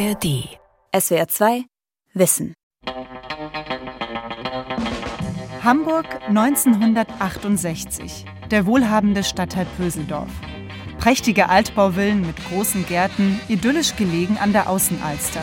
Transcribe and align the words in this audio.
ARD. 0.00 0.48
SWR 0.98 1.28
2 1.28 1.64
Wissen. 2.14 2.54
Hamburg 5.62 6.06
1968. 6.26 8.24
Der 8.50 8.64
wohlhabende 8.64 9.22
Stadtteil 9.22 9.66
Pöseldorf. 9.76 10.30
Prächtige 10.98 11.50
Altbauvillen 11.50 12.22
mit 12.22 12.36
großen 12.48 12.86
Gärten, 12.86 13.40
idyllisch 13.48 13.94
gelegen 13.96 14.38
an 14.38 14.54
der 14.54 14.70
Außenalster. 14.70 15.42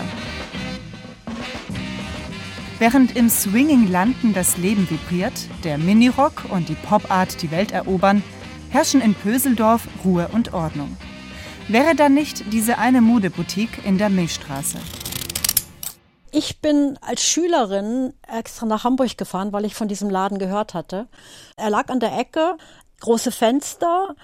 Während 2.79 3.15
im 3.15 3.29
Swinging 3.29 3.87
Landen 3.91 4.33
das 4.33 4.57
Leben 4.57 4.89
vibriert, 4.89 5.39
der 5.63 5.77
Minirock 5.77 6.45
und 6.49 6.67
die 6.67 6.73
Popart 6.75 7.43
die 7.43 7.51
Welt 7.51 7.73
erobern, 7.73 8.23
herrschen 8.69 9.01
in 9.01 9.13
Pöseldorf 9.13 9.87
Ruhe 10.03 10.29
und 10.33 10.55
Ordnung. 10.55 10.97
Wäre 11.69 11.95
dann 11.95 12.13
nicht 12.13 12.53
diese 12.53 12.77
eine 12.77 13.01
Modeboutique 13.01 13.83
in 13.83 13.97
der 13.97 14.07
Milchstraße? 14.07 14.77
Ich 16.31 16.61
bin 16.61 16.97
als 17.01 17.23
Schülerin 17.23 18.13
extra 18.25 18.65
nach 18.65 18.85
Hamburg 18.85 19.17
gefahren, 19.17 19.51
weil 19.51 19.65
ich 19.65 19.75
von 19.75 19.89
diesem 19.89 20.09
Laden 20.09 20.39
gehört 20.39 20.73
hatte. 20.73 21.09
Er 21.57 21.69
lag 21.69 21.89
an 21.89 21.99
der 21.99 22.17
Ecke, 22.17 22.55
große 23.01 23.33
Fenster, 23.33 24.15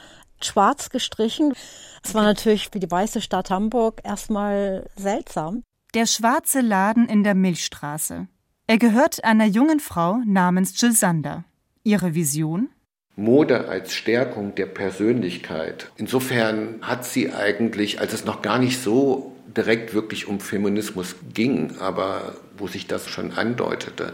schwarz 0.42 0.90
gestrichen. 0.90 1.54
Es 2.02 2.14
war 2.16 2.24
natürlich 2.24 2.70
für 2.70 2.80
die 2.80 2.90
weiße 2.90 3.20
Stadt 3.20 3.50
Hamburg 3.50 4.00
erstmal 4.06 4.90
seltsam. 4.96 5.64
Der 5.94 6.06
schwarze 6.06 6.62
Laden 6.62 7.10
in 7.10 7.26
der 7.26 7.36
Milchstraße. 7.36 8.28
Er 8.68 8.78
gehört 8.78 9.22
einer 9.26 9.46
jungen 9.46 9.82
Frau 9.82 10.20
namens 10.26 10.80
Jill 10.80 10.94
Sander. 10.94 11.44
Ihre 11.84 12.16
Vision? 12.16 12.70
Mode 13.16 13.68
als 13.70 13.94
Stärkung 13.94 14.56
der 14.56 14.66
Persönlichkeit. 14.66 15.92
Insofern 15.98 16.80
hat 16.82 17.06
sie 17.06 17.32
eigentlich, 17.32 18.00
als 18.00 18.14
es 18.14 18.26
noch 18.26 18.42
gar 18.42 18.58
nicht 18.60 18.82
so 18.82 19.34
direkt 19.56 19.94
wirklich 19.94 20.28
um 20.28 20.40
Feminismus 20.40 21.16
ging, 21.34 21.78
aber 21.80 22.36
wo 22.58 22.68
sich 22.68 22.88
das 22.88 23.08
schon 23.08 23.32
andeutete, 23.32 24.14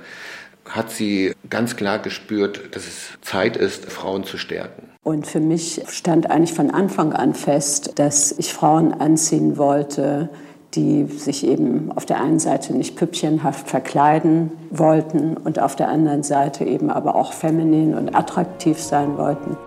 hat 0.66 0.92
sie 0.92 1.34
ganz 1.50 1.76
klar 1.76 2.00
gespürt, 2.00 2.76
dass 2.76 2.86
es 2.86 3.10
Zeit 3.22 3.58
ist, 3.58 3.86
Frauen 3.92 4.24
zu 4.24 4.38
stärken. 4.38 4.90
Und 5.04 5.26
für 5.26 5.40
mich 5.40 5.82
stand 5.88 6.30
eigentlich 6.30 6.54
von 6.54 6.70
Anfang 6.70 7.14
an 7.14 7.34
fest, 7.34 7.94
dass 7.96 8.32
ich 8.38 8.54
Frauen 8.54 8.94
anziehen 8.94 9.58
wollte, 9.58 10.30
die 10.76 11.06
sich 11.06 11.46
eben 11.46 11.92
auf 11.96 12.06
der 12.06 12.22
einen 12.22 12.40
Seite 12.40 12.76
nicht 12.76 12.96
püppchenhaft 12.96 13.68
verkleiden 13.68 14.52
wollten 14.70 15.36
und 15.36 15.60
auf 15.60 15.76
der 15.76 15.90
anderen 15.90 16.24
Seite 16.24 16.64
eben 16.64 16.92
aber 16.92 17.16
auch 17.16 17.34
feminin 17.34 17.96
und 17.96 18.16
attraktiv 18.16 18.80
sein 18.80 19.18
wollten. 19.18 19.58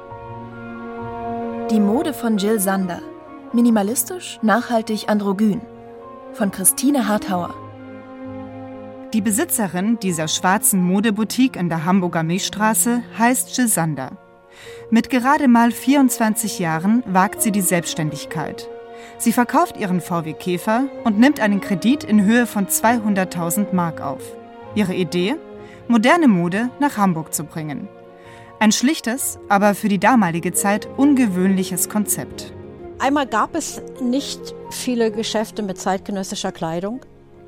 Die 1.71 1.81
Mode 1.81 2.15
von 2.15 2.39
Jill 2.39 2.61
Sander. 2.61 3.01
Minimalistisch, 3.53 4.39
nachhaltig, 4.43 5.09
androgyn. 5.09 5.61
Von 6.35 6.51
Christine 6.51 7.09
Harthauer. 7.09 7.55
Die 9.13 9.21
Besitzerin 9.21 9.99
dieser 10.01 10.29
schwarzen 10.29 10.83
Modeboutique 10.83 11.57
in 11.57 11.69
der 11.69 11.85
Hamburger 11.85 12.23
Milchstraße 12.23 13.03
heißt 13.19 13.57
Jill 13.57 13.69
Sander. 13.69 14.13
Mit 14.91 15.11
gerade 15.11 15.49
mal 15.49 15.73
24 15.73 16.59
Jahren 16.59 17.03
wagt 17.07 17.43
sie 17.43 17.53
die 17.53 17.61
Selbstständigkeit 17.61 18.69
Sie 19.19 19.33
verkauft 19.33 19.77
ihren 19.77 20.01
VW 20.01 20.33
Käfer 20.33 20.85
und 21.05 21.19
nimmt 21.19 21.41
einen 21.41 21.61
Kredit 21.61 22.05
in 22.05 22.25
Höhe 22.25 22.47
von 22.47 22.67
200.000 22.67 23.73
Mark 23.73 24.01
auf. 24.01 24.23
Ihre 24.75 24.95
Idee? 24.95 25.37
Moderne 25.89 26.29
Mode 26.29 26.71
nach 26.81 26.97
Hamburg 26.97 27.35
zu 27.35 27.45
bringen. 27.45 27.89
Ein 28.59 28.73
schlichtes, 28.73 29.39
aber 29.49 29.75
für 29.75 29.89
die 29.89 29.99
damalige 29.99 30.53
Zeit 30.53 30.89
ungewöhnliches 30.97 31.89
Konzept. 31.89 32.53
Einmal 32.99 33.27
gab 33.27 33.57
es 33.57 33.83
nicht 34.01 34.55
viele 34.71 35.11
Geschäfte 35.11 35.63
mit 35.63 35.79
zeitgenössischer 35.79 36.53
Kleidung. 36.53 37.01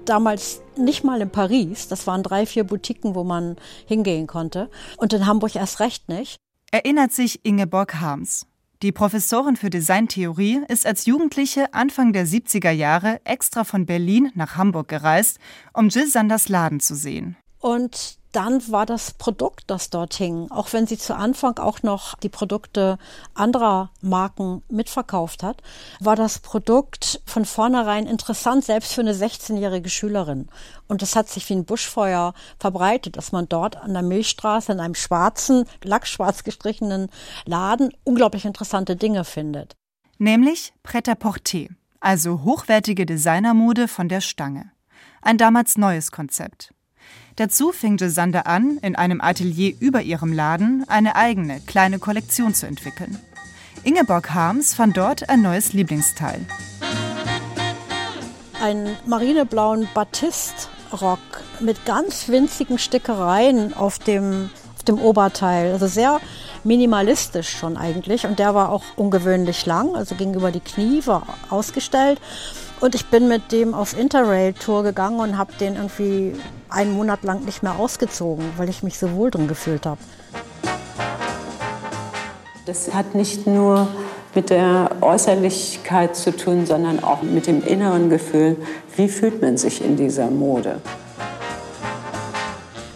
Damals 0.05 0.63
nicht 0.77 1.05
mal 1.05 1.21
in 1.21 1.31
Paris. 1.31 1.87
Das 1.87 2.07
waren 2.09 2.25
drei, 2.25 2.45
vier 2.45 2.65
Boutiquen, 2.65 3.15
wo 3.15 3.23
man 3.23 3.57
hingehen 3.87 4.27
konnte. 4.27 4.69
Und 4.97 5.13
in 5.13 5.27
Hamburg 5.27 5.55
erst 5.55 5.79
recht 5.79 6.09
nicht. 6.09 6.39
Erinnert 6.73 7.13
sich 7.13 7.45
Ingeborg 7.45 8.01
Harms. 8.01 8.47
Die 8.85 8.93
Professorin 8.93 9.57
für 9.57 9.71
Designtheorie 9.71 10.61
ist 10.69 10.85
als 10.85 11.07
Jugendliche 11.07 11.73
Anfang 11.73 12.13
der 12.13 12.27
70er 12.27 12.71
Jahre 12.71 13.19
extra 13.25 13.65
von 13.65 13.87
Berlin 13.87 14.31
nach 14.35 14.59
Hamburg 14.59 14.89
gereist, 14.89 15.39
um 15.73 15.89
Jill 15.89 16.07
Sanders 16.07 16.51
Laden 16.51 16.81
zu 16.81 16.95
sehen. 16.95 17.35
Und 17.61 18.19
dann 18.35 18.61
war 18.71 18.85
das 18.85 19.13
Produkt, 19.13 19.65
das 19.69 19.91
dort 19.91 20.15
hing, 20.15 20.51
auch 20.51 20.73
wenn 20.73 20.87
sie 20.87 20.99
zu 20.99 21.15
Anfang 21.15 21.59
auch 21.59 21.83
noch 21.83 22.17
die 22.17 22.29
Produkte 22.29 22.99
anderer 23.33 23.91
Marken 24.01 24.63
mitverkauft 24.69 25.43
hat, 25.43 25.63
war 26.01 26.17
das 26.17 26.41
Produkt 26.41 27.21
von 27.27 27.45
vornherein 27.45 28.07
interessant, 28.07 28.65
selbst 28.65 28.93
für 28.93 29.03
eine 29.03 29.15
16-jährige 29.15 29.89
Schülerin. 29.89 30.49
Und 30.89 31.01
das 31.01 31.15
hat 31.15 31.29
sich 31.29 31.49
wie 31.49 31.55
ein 31.55 31.65
Buschfeuer 31.65 32.35
verbreitet, 32.59 33.17
dass 33.17 33.31
man 33.31 33.49
dort 33.49 33.77
an 33.77 33.93
der 33.93 34.03
Milchstraße 34.03 34.73
in 34.73 34.81
einem 34.81 34.97
schwarzen, 34.97 35.65
lackschwarz 35.85 36.43
gestrichenen 36.43 37.11
Laden 37.47 37.95
unglaublich 38.03 38.45
interessante 38.45 38.97
Dinge 38.97 39.25
findet. 39.25 39.77
Nämlich 40.19 40.73
Pret-à-Porter, 40.83 41.69
also 42.01 42.43
hochwertige 42.43 43.07
Designermode 43.07 43.87
von 43.87 44.09
der 44.09 44.21
Stange. 44.21 44.73
Ein 45.23 45.39
damals 45.39 45.79
neues 45.79 46.11
Konzept. 46.11 46.74
Dazu 47.37 47.73
fing 47.73 47.99
Sander 47.99 48.47
an, 48.47 48.79
in 48.83 48.95
einem 48.95 49.21
Atelier 49.21 49.75
über 49.81 50.03
ihrem 50.03 50.33
Laden 50.33 50.85
eine 50.89 51.17
eigene 51.17 51.61
kleine 51.61 51.99
Kollektion 51.99 52.55
zu 52.55 52.67
entwickeln. 52.67 53.19
Ingeborg 53.83 54.33
Harms 54.33 54.73
fand 54.73 54.97
dort 54.97 55.29
ein 55.29 55.43
neues 55.43 55.73
Lieblingsteil. 55.73 56.47
Einen 58.63 58.97
marineblauen 59.05 59.89
Batist-Rock 59.93 61.19
mit 61.61 61.85
ganz 61.85 62.29
winzigen 62.29 62.79
Stickereien 62.79 63.75
auf 63.75 63.99
dem, 63.99 64.49
auf 64.77 64.85
dem 64.85 64.99
Oberteil. 65.01 65.73
Also 65.73 65.89
sehr 65.89 66.21
minimalistisch 66.63 67.51
schon 67.51 67.77
eigentlich. 67.77 68.27
Und 68.27 68.39
der 68.39 68.55
war 68.55 68.71
auch 68.71 68.85
ungewöhnlich 68.97 69.67
lang, 69.67 69.95
also 69.97 70.15
ging 70.15 70.35
über 70.35 70.51
die 70.51 70.61
Knie, 70.61 71.03
war 71.05 71.27
ausgestellt. 71.51 72.21
Und 72.85 72.95
ich 72.95 73.07
bin 73.07 73.29
mit 73.29 73.51
dem 73.51 73.73
auf 73.73 73.99
Interrail-Tour 73.99 74.83
gegangen 74.83 75.19
und 75.19 75.39
habe 75.39 75.55
den 75.55 75.77
irgendwie 75.77 76.35
einen 76.69 76.93
Monat 76.93 77.23
lang 77.23 77.43
nicht 77.47 77.63
mehr 77.63 77.79
ausgezogen, 77.79 78.45
weil 78.59 78.69
ich 78.69 78.83
mich 78.83 78.99
so 78.99 79.11
wohl 79.13 79.31
drin 79.31 79.49
gefühlt 79.49 79.87
habe. 79.87 79.99
Das 82.67 82.93
hat 82.93 83.15
nicht 83.15 83.47
nur 83.47 83.89
mit 84.35 84.51
der 84.51 84.91
Äußerlichkeit 85.01 86.15
zu 86.15 86.37
tun, 86.37 86.67
sondern 86.67 87.03
auch 87.03 87.23
mit 87.23 87.47
dem 87.47 87.65
inneren 87.65 88.11
Gefühl, 88.11 88.59
wie 88.97 89.09
fühlt 89.09 89.41
man 89.41 89.57
sich 89.57 89.83
in 89.83 89.97
dieser 89.97 90.29
Mode. 90.29 90.83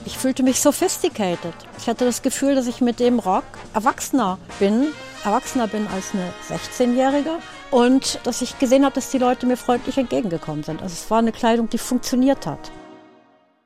Ich 0.04 0.19
fühlte 0.19 0.43
mich 0.43 0.60
sophisticated. 0.60 1.54
Ich 1.78 1.88
hatte 1.88 2.04
das 2.04 2.21
Gefühl, 2.21 2.54
dass 2.54 2.66
ich 2.66 2.82
mit 2.82 3.00
dem 3.00 3.19
Rock 3.19 3.44
erwachsener 3.72 4.37
bin, 4.59 4.88
erwachsener 5.25 5.66
bin 5.66 5.87
als 5.87 6.12
eine 6.12 6.31
16-Jährige 6.50 7.38
und 7.71 8.21
dass 8.25 8.43
ich 8.43 8.59
gesehen 8.59 8.84
habe, 8.84 8.95
dass 8.95 9.11
die 9.11 9.19
Leute 9.19 9.47
mir 9.47 9.56
freundlich 9.56 9.99
entgegengekommen 9.99 10.62
sind. 10.62 10.83
Also 10.83 10.95
es 10.95 11.11
war 11.11 11.19
eine 11.19 11.33
Kleidung, 11.33 11.69
die 11.69 11.79
funktioniert 11.79 12.47
hat. 12.47 12.71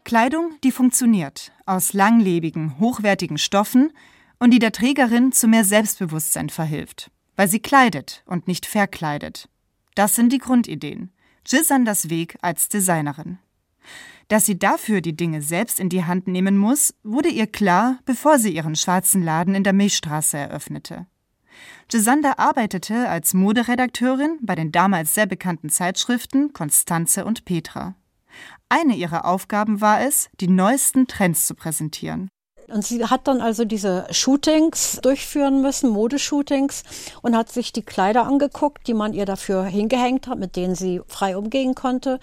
Kleidung, 0.04 0.56
die 0.64 0.72
funktioniert, 0.72 1.52
aus 1.64 1.92
langlebigen, 1.92 2.78
hochwertigen 2.80 3.38
Stoffen 3.38 3.92
und 4.38 4.50
die 4.50 4.58
der 4.58 4.72
Trägerin 4.72 5.32
zu 5.32 5.46
mehr 5.46 5.64
Selbstbewusstsein 5.64 6.50
verhilft, 6.50 7.10
weil 7.36 7.48
sie 7.48 7.60
kleidet 7.60 8.24
und 8.26 8.48
nicht 8.48 8.66
verkleidet. 8.66 9.48
Das 9.94 10.16
sind 10.16 10.32
die 10.32 10.38
Grundideen. 10.38 11.12
Jill 11.46 11.64
Sanders 11.64 12.10
Weg 12.10 12.36
als 12.42 12.68
Designerin. 12.68 13.38
Dass 14.28 14.46
sie 14.46 14.58
dafür 14.58 15.00
die 15.00 15.16
Dinge 15.16 15.42
selbst 15.42 15.78
in 15.78 15.88
die 15.88 16.04
Hand 16.04 16.26
nehmen 16.26 16.56
muss, 16.56 16.94
wurde 17.02 17.28
ihr 17.28 17.46
klar, 17.46 17.98
bevor 18.04 18.38
sie 18.38 18.54
ihren 18.54 18.76
schwarzen 18.76 19.22
Laden 19.22 19.54
in 19.54 19.64
der 19.64 19.72
Milchstraße 19.72 20.38
eröffnete. 20.38 21.06
Gisander 21.88 22.38
arbeitete 22.38 23.08
als 23.08 23.34
Moderedakteurin 23.34 24.38
bei 24.40 24.54
den 24.54 24.72
damals 24.72 25.14
sehr 25.14 25.26
bekannten 25.26 25.68
Zeitschriften 25.68 26.52
Konstanze 26.52 27.24
und 27.24 27.44
Petra. 27.44 27.94
Eine 28.68 28.94
ihrer 28.94 29.26
Aufgaben 29.26 29.80
war 29.80 30.00
es, 30.00 30.30
die 30.40 30.48
neuesten 30.48 31.06
Trends 31.06 31.46
zu 31.46 31.54
präsentieren. 31.54 32.30
Und 32.68 32.86
sie 32.86 33.04
hat 33.04 33.28
dann 33.28 33.42
also 33.42 33.66
diese 33.66 34.06
Shootings 34.10 34.98
durchführen 35.02 35.60
müssen, 35.60 35.90
Modeshootings, 35.90 36.84
und 37.20 37.36
hat 37.36 37.50
sich 37.52 37.72
die 37.72 37.82
Kleider 37.82 38.26
angeguckt, 38.26 38.86
die 38.86 38.94
man 38.94 39.12
ihr 39.12 39.26
dafür 39.26 39.64
hingehängt 39.64 40.26
hat, 40.26 40.38
mit 40.38 40.56
denen 40.56 40.74
sie 40.74 41.02
frei 41.06 41.36
umgehen 41.36 41.74
konnte. 41.74 42.18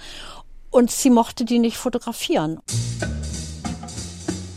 Und 0.72 0.90
sie 0.90 1.12
mochte 1.12 1.46
die 1.46 1.60
nicht 1.60 1.78
fotografieren. 1.78 2.60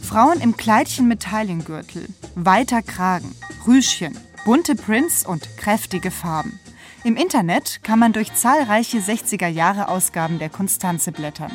Frauen 0.03 0.41
im 0.41 0.57
Kleidchen 0.57 1.09
mit 1.09 1.23
Teilengürtel, 1.23 2.07
weiter 2.35 2.83
Kragen, 2.83 3.35
Rüschen, 3.67 4.19
bunte 4.45 4.75
Prints 4.75 5.25
und 5.25 5.57
kräftige 5.57 6.11
Farben. 6.11 6.59
Im 7.05 7.17
Internet 7.17 7.81
kann 7.85 8.01
man 8.01 8.13
durch 8.13 8.35
zahlreiche 8.35 8.99
60er-Jahre-Ausgaben 8.99 10.41
der 10.41 10.49
Konstanze 10.49 11.13
blättern. 11.13 11.53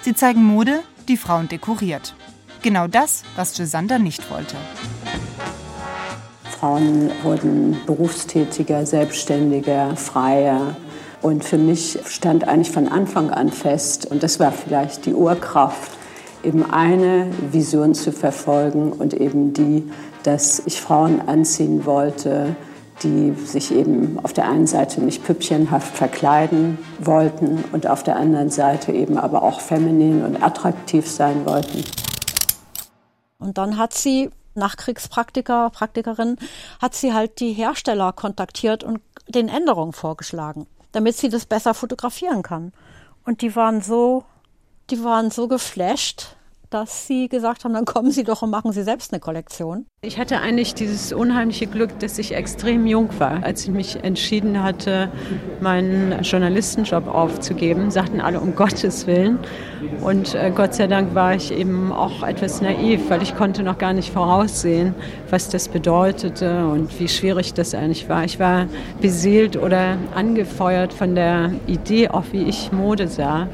Sie 0.00 0.14
zeigen 0.14 0.42
Mode, 0.42 0.80
die 1.08 1.18
Frauen 1.18 1.48
dekoriert. 1.48 2.14
Genau 2.62 2.86
das, 2.86 3.24
was 3.36 3.54
Gisander 3.54 3.98
nicht 3.98 4.30
wollte. 4.30 4.56
Frauen 6.58 7.10
wurden 7.22 7.76
berufstätiger, 7.84 8.86
selbstständiger, 8.86 9.94
freier. 9.96 10.76
Und 11.20 11.44
für 11.44 11.58
mich 11.58 11.98
stand 12.06 12.48
eigentlich 12.48 12.70
von 12.70 12.88
Anfang 12.88 13.30
an 13.30 13.50
fest, 13.50 14.06
und 14.06 14.22
das 14.22 14.40
war 14.40 14.52
vielleicht 14.52 15.04
die 15.04 15.14
Urkraft, 15.14 15.92
eben 16.42 16.68
eine 16.70 17.30
Vision 17.50 17.94
zu 17.94 18.10
verfolgen 18.10 18.92
und 18.92 19.14
eben 19.14 19.52
die, 19.52 19.84
dass 20.22 20.62
ich 20.66 20.80
Frauen 20.80 21.28
anziehen 21.28 21.84
wollte, 21.84 22.56
die 23.02 23.32
sich 23.32 23.72
eben 23.72 24.18
auf 24.22 24.32
der 24.32 24.48
einen 24.48 24.66
Seite 24.66 25.00
nicht 25.00 25.24
püppchenhaft 25.24 25.96
verkleiden 25.96 26.78
wollten 27.00 27.64
und 27.72 27.86
auf 27.86 28.02
der 28.02 28.16
anderen 28.16 28.50
Seite 28.50 28.92
eben 28.92 29.18
aber 29.18 29.42
auch 29.42 29.60
feminin 29.60 30.24
und 30.24 30.42
attraktiv 30.42 31.08
sein 31.10 31.44
wollten. 31.46 31.84
Und 33.38 33.58
dann 33.58 33.76
hat 33.76 33.92
sie 33.92 34.30
Nachkriegspraktiker, 34.54 35.70
Praktikerin, 35.70 36.36
hat 36.80 36.94
sie 36.94 37.12
halt 37.12 37.40
die 37.40 37.52
Hersteller 37.52 38.12
kontaktiert 38.12 38.84
und 38.84 39.00
den 39.26 39.48
Änderungen 39.48 39.92
vorgeschlagen, 39.92 40.66
damit 40.92 41.16
sie 41.16 41.28
das 41.28 41.46
besser 41.46 41.74
fotografieren 41.74 42.42
kann. 42.42 42.72
Und 43.24 43.40
die 43.40 43.56
waren 43.56 43.80
so, 43.80 44.24
die 44.90 45.02
waren 45.02 45.30
so 45.30 45.48
geflasht, 45.48 46.36
dass 46.72 47.06
sie 47.06 47.28
gesagt 47.28 47.64
haben, 47.64 47.74
dann 47.74 47.84
kommen 47.84 48.10
Sie 48.10 48.24
doch 48.24 48.42
und 48.42 48.50
machen 48.50 48.72
Sie 48.72 48.82
selbst 48.82 49.12
eine 49.12 49.20
Kollektion. 49.20 49.86
Ich 50.02 50.18
hatte 50.18 50.40
eigentlich 50.40 50.74
dieses 50.74 51.12
unheimliche 51.12 51.66
Glück, 51.66 51.98
dass 52.00 52.18
ich 52.18 52.34
extrem 52.34 52.86
jung 52.86 53.10
war. 53.18 53.44
Als 53.44 53.64
ich 53.64 53.70
mich 53.70 54.02
entschieden 54.02 54.62
hatte, 54.62 55.10
meinen 55.60 56.22
Journalistenjob 56.22 57.06
aufzugeben, 57.06 57.90
sagten 57.90 58.20
alle 58.20 58.40
um 58.40 58.54
Gottes 58.54 59.06
Willen. 59.06 59.38
Und 60.00 60.34
äh, 60.34 60.50
Gott 60.54 60.74
sei 60.74 60.86
Dank 60.86 61.14
war 61.14 61.34
ich 61.34 61.52
eben 61.52 61.92
auch 61.92 62.22
etwas 62.22 62.60
naiv, 62.60 63.10
weil 63.10 63.22
ich 63.22 63.36
konnte 63.36 63.62
noch 63.62 63.78
gar 63.78 63.92
nicht 63.92 64.12
voraussehen, 64.12 64.94
was 65.30 65.48
das 65.50 65.68
bedeutete 65.68 66.66
und 66.66 66.98
wie 66.98 67.08
schwierig 67.08 67.54
das 67.54 67.74
eigentlich 67.74 68.08
war. 68.08 68.24
Ich 68.24 68.40
war 68.40 68.66
beseelt 69.00 69.56
oder 69.56 69.98
angefeuert 70.14 70.92
von 70.92 71.14
der 71.14 71.52
Idee, 71.66 72.08
auch 72.08 72.24
wie 72.32 72.42
ich 72.42 72.72
Mode 72.72 73.08
sah 73.08 73.46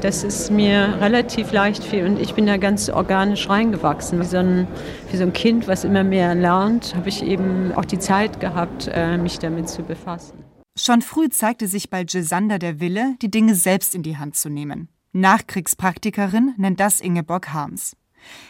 das 0.00 0.24
ist 0.24 0.50
mir 0.50 0.98
relativ 1.00 1.52
leicht 1.52 1.82
viel 1.82 2.06
und 2.06 2.20
ich 2.20 2.34
bin 2.34 2.46
da 2.46 2.56
ganz 2.56 2.88
organisch 2.88 3.48
reingewachsen. 3.48 4.20
Wie 4.20 4.24
so 4.24 4.38
ein, 4.38 4.68
wie 5.10 5.16
so 5.16 5.24
ein 5.24 5.32
Kind, 5.32 5.68
was 5.68 5.84
immer 5.84 6.04
mehr 6.04 6.34
lernt, 6.34 6.94
habe 6.94 7.08
ich 7.08 7.22
eben 7.22 7.72
auch 7.74 7.84
die 7.84 7.98
Zeit 7.98 8.40
gehabt, 8.40 8.88
äh, 8.92 9.16
mich 9.16 9.38
damit 9.38 9.68
zu 9.68 9.82
befassen. 9.82 10.44
Schon 10.78 11.02
früh 11.02 11.28
zeigte 11.28 11.66
sich 11.66 11.90
bei 11.90 12.04
Gisander 12.04 12.58
der 12.58 12.80
Wille, 12.80 13.16
die 13.20 13.30
Dinge 13.30 13.54
selbst 13.54 13.94
in 13.94 14.02
die 14.02 14.16
Hand 14.16 14.36
zu 14.36 14.48
nehmen. 14.48 14.88
Nachkriegspraktikerin 15.12 16.54
nennt 16.56 16.78
das 16.78 17.00
Ingeborg 17.00 17.52
Harms. 17.52 17.96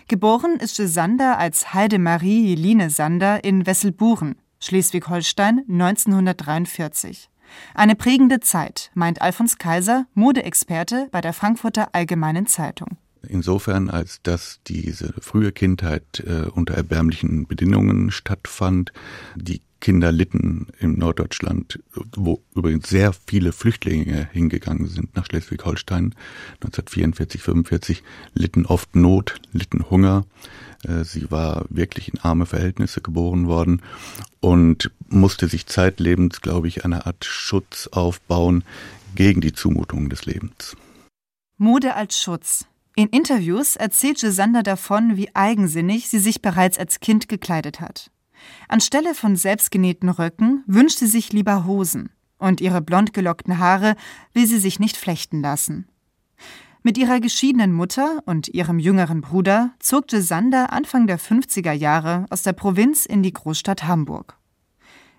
Geboren 0.08 0.56
ist 0.60 0.76
Gisander 0.76 1.38
als 1.38 1.72
Heidemarie 1.72 2.48
Jeline 2.48 2.90
Sander 2.90 3.44
in 3.44 3.66
Wesselburen, 3.66 4.36
Schleswig-Holstein 4.60 5.64
1943. 5.68 7.30
Eine 7.74 7.94
prägende 7.94 8.40
Zeit, 8.40 8.90
meint 8.94 9.22
Alfons 9.22 9.58
Kaiser, 9.58 10.06
Modeexperte 10.14 11.08
bei 11.10 11.20
der 11.20 11.32
Frankfurter 11.32 11.88
Allgemeinen 11.92 12.46
Zeitung. 12.46 12.96
Insofern, 13.26 13.90
als 13.90 14.22
dass 14.22 14.60
diese 14.66 15.12
frühe 15.20 15.52
Kindheit 15.52 16.24
äh, 16.26 16.48
unter 16.48 16.74
erbärmlichen 16.74 17.46
Bedingungen 17.46 18.10
stattfand. 18.10 18.92
Die 19.36 19.60
Kinder 19.80 20.10
litten 20.10 20.68
in 20.80 20.98
Norddeutschland, 20.98 21.78
wo 22.16 22.42
übrigens 22.54 22.88
sehr 22.88 23.12
viele 23.12 23.52
Flüchtlinge 23.52 24.28
hingegangen 24.32 24.86
sind 24.88 25.14
nach 25.14 25.26
Schleswig-Holstein 25.26 26.14
1944, 26.62 27.42
45, 27.42 28.02
litten 28.34 28.66
oft 28.66 28.96
Not, 28.96 29.40
litten 29.52 29.88
Hunger. 29.88 30.24
Äh, 30.84 31.04
sie 31.04 31.30
war 31.30 31.64
wirklich 31.68 32.12
in 32.12 32.20
arme 32.20 32.46
Verhältnisse 32.46 33.00
geboren 33.00 33.46
worden 33.46 33.82
und 34.40 34.90
musste 35.08 35.48
sich 35.48 35.66
zeitlebens, 35.66 36.40
glaube 36.40 36.68
ich, 36.68 36.84
eine 36.84 37.06
Art 37.06 37.24
Schutz 37.24 37.88
aufbauen 37.88 38.64
gegen 39.14 39.40
die 39.40 39.52
Zumutungen 39.52 40.10
des 40.10 40.26
Lebens. 40.26 40.76
Mode 41.56 41.94
als 41.94 42.20
Schutz. 42.20 42.66
In 42.94 43.08
Interviews 43.08 43.76
erzählt 43.76 44.20
Gisander 44.20 44.62
davon, 44.62 45.16
wie 45.16 45.34
eigensinnig 45.34 46.08
sie 46.08 46.18
sich 46.18 46.42
bereits 46.42 46.78
als 46.78 47.00
Kind 47.00 47.28
gekleidet 47.28 47.80
hat. 47.80 48.10
Anstelle 48.68 49.14
von 49.14 49.36
selbstgenähten 49.36 50.08
Röcken 50.08 50.62
wünscht 50.66 50.98
sie 50.98 51.06
sich 51.06 51.32
lieber 51.32 51.64
Hosen, 51.64 52.10
und 52.38 52.60
ihre 52.60 52.80
blond 52.80 53.12
gelockten 53.12 53.58
Haare 53.58 53.96
will 54.32 54.46
sie 54.46 54.58
sich 54.58 54.78
nicht 54.78 54.96
flechten 54.96 55.40
lassen. 55.40 55.88
Mit 56.82 56.96
ihrer 56.96 57.20
geschiedenen 57.20 57.72
Mutter 57.72 58.22
und 58.24 58.48
ihrem 58.48 58.78
jüngeren 58.78 59.20
Bruder 59.20 59.74
zog 59.80 60.08
Gisander 60.08 60.72
Anfang 60.72 61.06
der 61.06 61.18
50er 61.18 61.72
Jahre 61.72 62.26
aus 62.30 62.42
der 62.42 62.52
Provinz 62.52 63.04
in 63.04 63.22
die 63.22 63.32
Großstadt 63.32 63.84
Hamburg. 63.84 64.36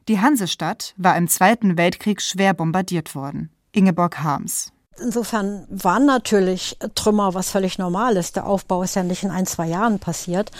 Die 0.08 0.20
Hansestadt 0.20 0.96
war 0.98 1.18
im 1.18 1.28
Zweiten 1.28 1.78
Weltkrieg 1.78 2.22
schwer 2.22 2.54
bombardiert 2.54 3.14
worden. 3.14 3.52
Ingeborg 3.74 4.24
Harms. 4.24 4.72
Insofern 5.02 5.66
waren 5.70 6.06
natürlich 6.06 6.78
Trümmer 6.96 7.34
was 7.34 7.52
völlig 7.52 7.78
Normales. 7.78 8.32
Der 8.32 8.46
Aufbau 8.46 8.84
ist 8.84 8.96
ja 8.96 9.04
nicht 9.04 9.24
in 9.24 9.32
ein, 9.32 9.46
zwei 9.46 9.68
Jahren 9.68 10.00
passiert. 10.00 10.52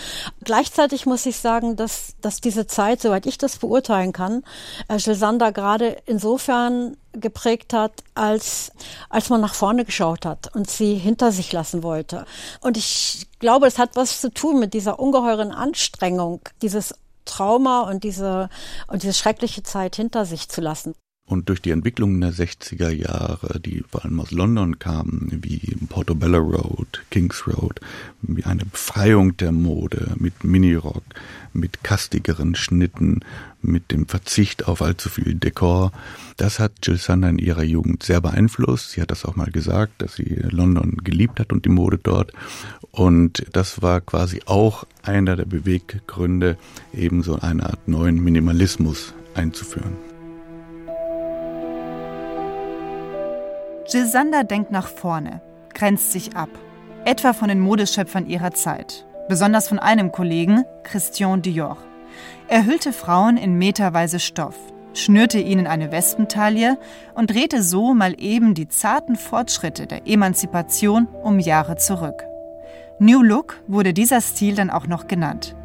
Gleichzeitig 0.42 1.06
muss 1.06 1.26
ich 1.26 1.36
sagen, 1.36 1.76
dass, 1.76 2.14
dass 2.20 2.40
diese 2.40 2.66
Zeit, 2.66 3.00
soweit 3.00 3.26
ich 3.26 3.38
das 3.38 3.58
beurteilen 3.58 4.12
kann, 4.12 4.42
äh, 4.88 4.96
Gisander 4.96 5.52
gerade 5.52 5.96
insofern 6.06 6.96
geprägt 7.12 7.72
hat, 7.72 7.92
als, 8.14 8.72
als 9.08 9.30
man 9.30 9.40
nach 9.40 9.54
vorne 9.54 9.84
geschaut 9.84 10.24
hat 10.24 10.54
und 10.54 10.70
sie 10.70 10.94
hinter 10.94 11.32
sich 11.32 11.52
lassen 11.52 11.82
wollte. 11.82 12.24
Und 12.60 12.76
ich 12.76 13.26
glaube, 13.38 13.66
es 13.66 13.78
hat 13.78 13.96
was 13.96 14.20
zu 14.20 14.32
tun 14.32 14.60
mit 14.60 14.74
dieser 14.74 15.00
ungeheuren 15.00 15.52
Anstrengung, 15.52 16.40
dieses 16.62 16.94
Trauma 17.24 17.82
und 17.82 18.04
diese, 18.04 18.48
und 18.86 19.02
diese 19.02 19.14
schreckliche 19.14 19.62
Zeit 19.62 19.96
hinter 19.96 20.24
sich 20.24 20.48
zu 20.48 20.60
lassen. 20.60 20.94
Und 21.30 21.48
durch 21.48 21.62
die 21.62 21.70
Entwicklung 21.70 22.20
der 22.20 22.32
60er 22.32 22.90
Jahre, 22.90 23.60
die 23.60 23.84
vor 23.88 24.04
allem 24.04 24.18
aus 24.18 24.32
London 24.32 24.80
kamen, 24.80 25.38
wie 25.42 25.76
Portobello 25.88 26.38
Road, 26.38 27.02
Kings 27.10 27.46
Road, 27.46 27.80
wie 28.20 28.42
eine 28.42 28.64
Befreiung 28.64 29.36
der 29.36 29.52
Mode 29.52 30.14
mit 30.16 30.42
Minirock, 30.42 31.04
mit 31.52 31.84
kastigeren 31.84 32.56
Schnitten, 32.56 33.20
mit 33.62 33.92
dem 33.92 34.08
Verzicht 34.08 34.66
auf 34.66 34.82
allzu 34.82 35.08
viel 35.08 35.34
Dekor, 35.36 35.92
das 36.36 36.58
hat 36.58 36.72
Jill 36.82 36.96
Sander 36.96 37.28
in 37.28 37.38
ihrer 37.38 37.62
Jugend 37.62 38.02
sehr 38.02 38.20
beeinflusst. 38.20 38.90
Sie 38.90 39.00
hat 39.00 39.12
das 39.12 39.24
auch 39.24 39.36
mal 39.36 39.52
gesagt, 39.52 40.02
dass 40.02 40.16
sie 40.16 40.34
London 40.50 40.96
geliebt 41.04 41.38
hat 41.38 41.52
und 41.52 41.64
die 41.64 41.68
Mode 41.68 42.00
dort. 42.02 42.32
Und 42.90 43.46
das 43.52 43.82
war 43.82 44.00
quasi 44.00 44.42
auch 44.46 44.84
einer 45.04 45.36
der 45.36 45.44
Beweggründe, 45.44 46.58
eben 46.92 47.22
so 47.22 47.38
eine 47.38 47.66
Art 47.66 47.86
neuen 47.86 48.20
Minimalismus 48.24 49.14
einzuführen. 49.34 50.09
Jill 53.92 54.06
Sander 54.06 54.44
denkt 54.44 54.70
nach 54.70 54.86
vorne, 54.86 55.40
grenzt 55.74 56.12
sich 56.12 56.36
ab. 56.36 56.48
Etwa 57.04 57.32
von 57.32 57.48
den 57.48 57.58
Modeschöpfern 57.58 58.28
ihrer 58.28 58.52
Zeit. 58.52 59.04
Besonders 59.28 59.66
von 59.66 59.80
einem 59.80 60.12
Kollegen, 60.12 60.64
Christian 60.84 61.42
Dior. 61.42 61.76
Er 62.46 62.66
hüllte 62.66 62.92
Frauen 62.92 63.36
in 63.36 63.58
meterweise 63.58 64.20
Stoff, 64.20 64.54
schnürte 64.94 65.40
ihnen 65.40 65.66
eine 65.66 65.90
Wespentaille 65.90 66.78
und 67.14 67.32
drehte 67.32 67.64
so 67.64 67.92
mal 67.92 68.14
eben 68.16 68.54
die 68.54 68.68
zarten 68.68 69.16
Fortschritte 69.16 69.88
der 69.88 70.06
Emanzipation 70.06 71.08
um 71.24 71.40
Jahre 71.40 71.74
zurück. 71.74 72.22
New 73.00 73.22
Look 73.22 73.60
wurde 73.66 73.92
dieser 73.92 74.20
Stil 74.20 74.54
dann 74.54 74.70
auch 74.70 74.86
noch 74.86 75.08
genannt. 75.08 75.56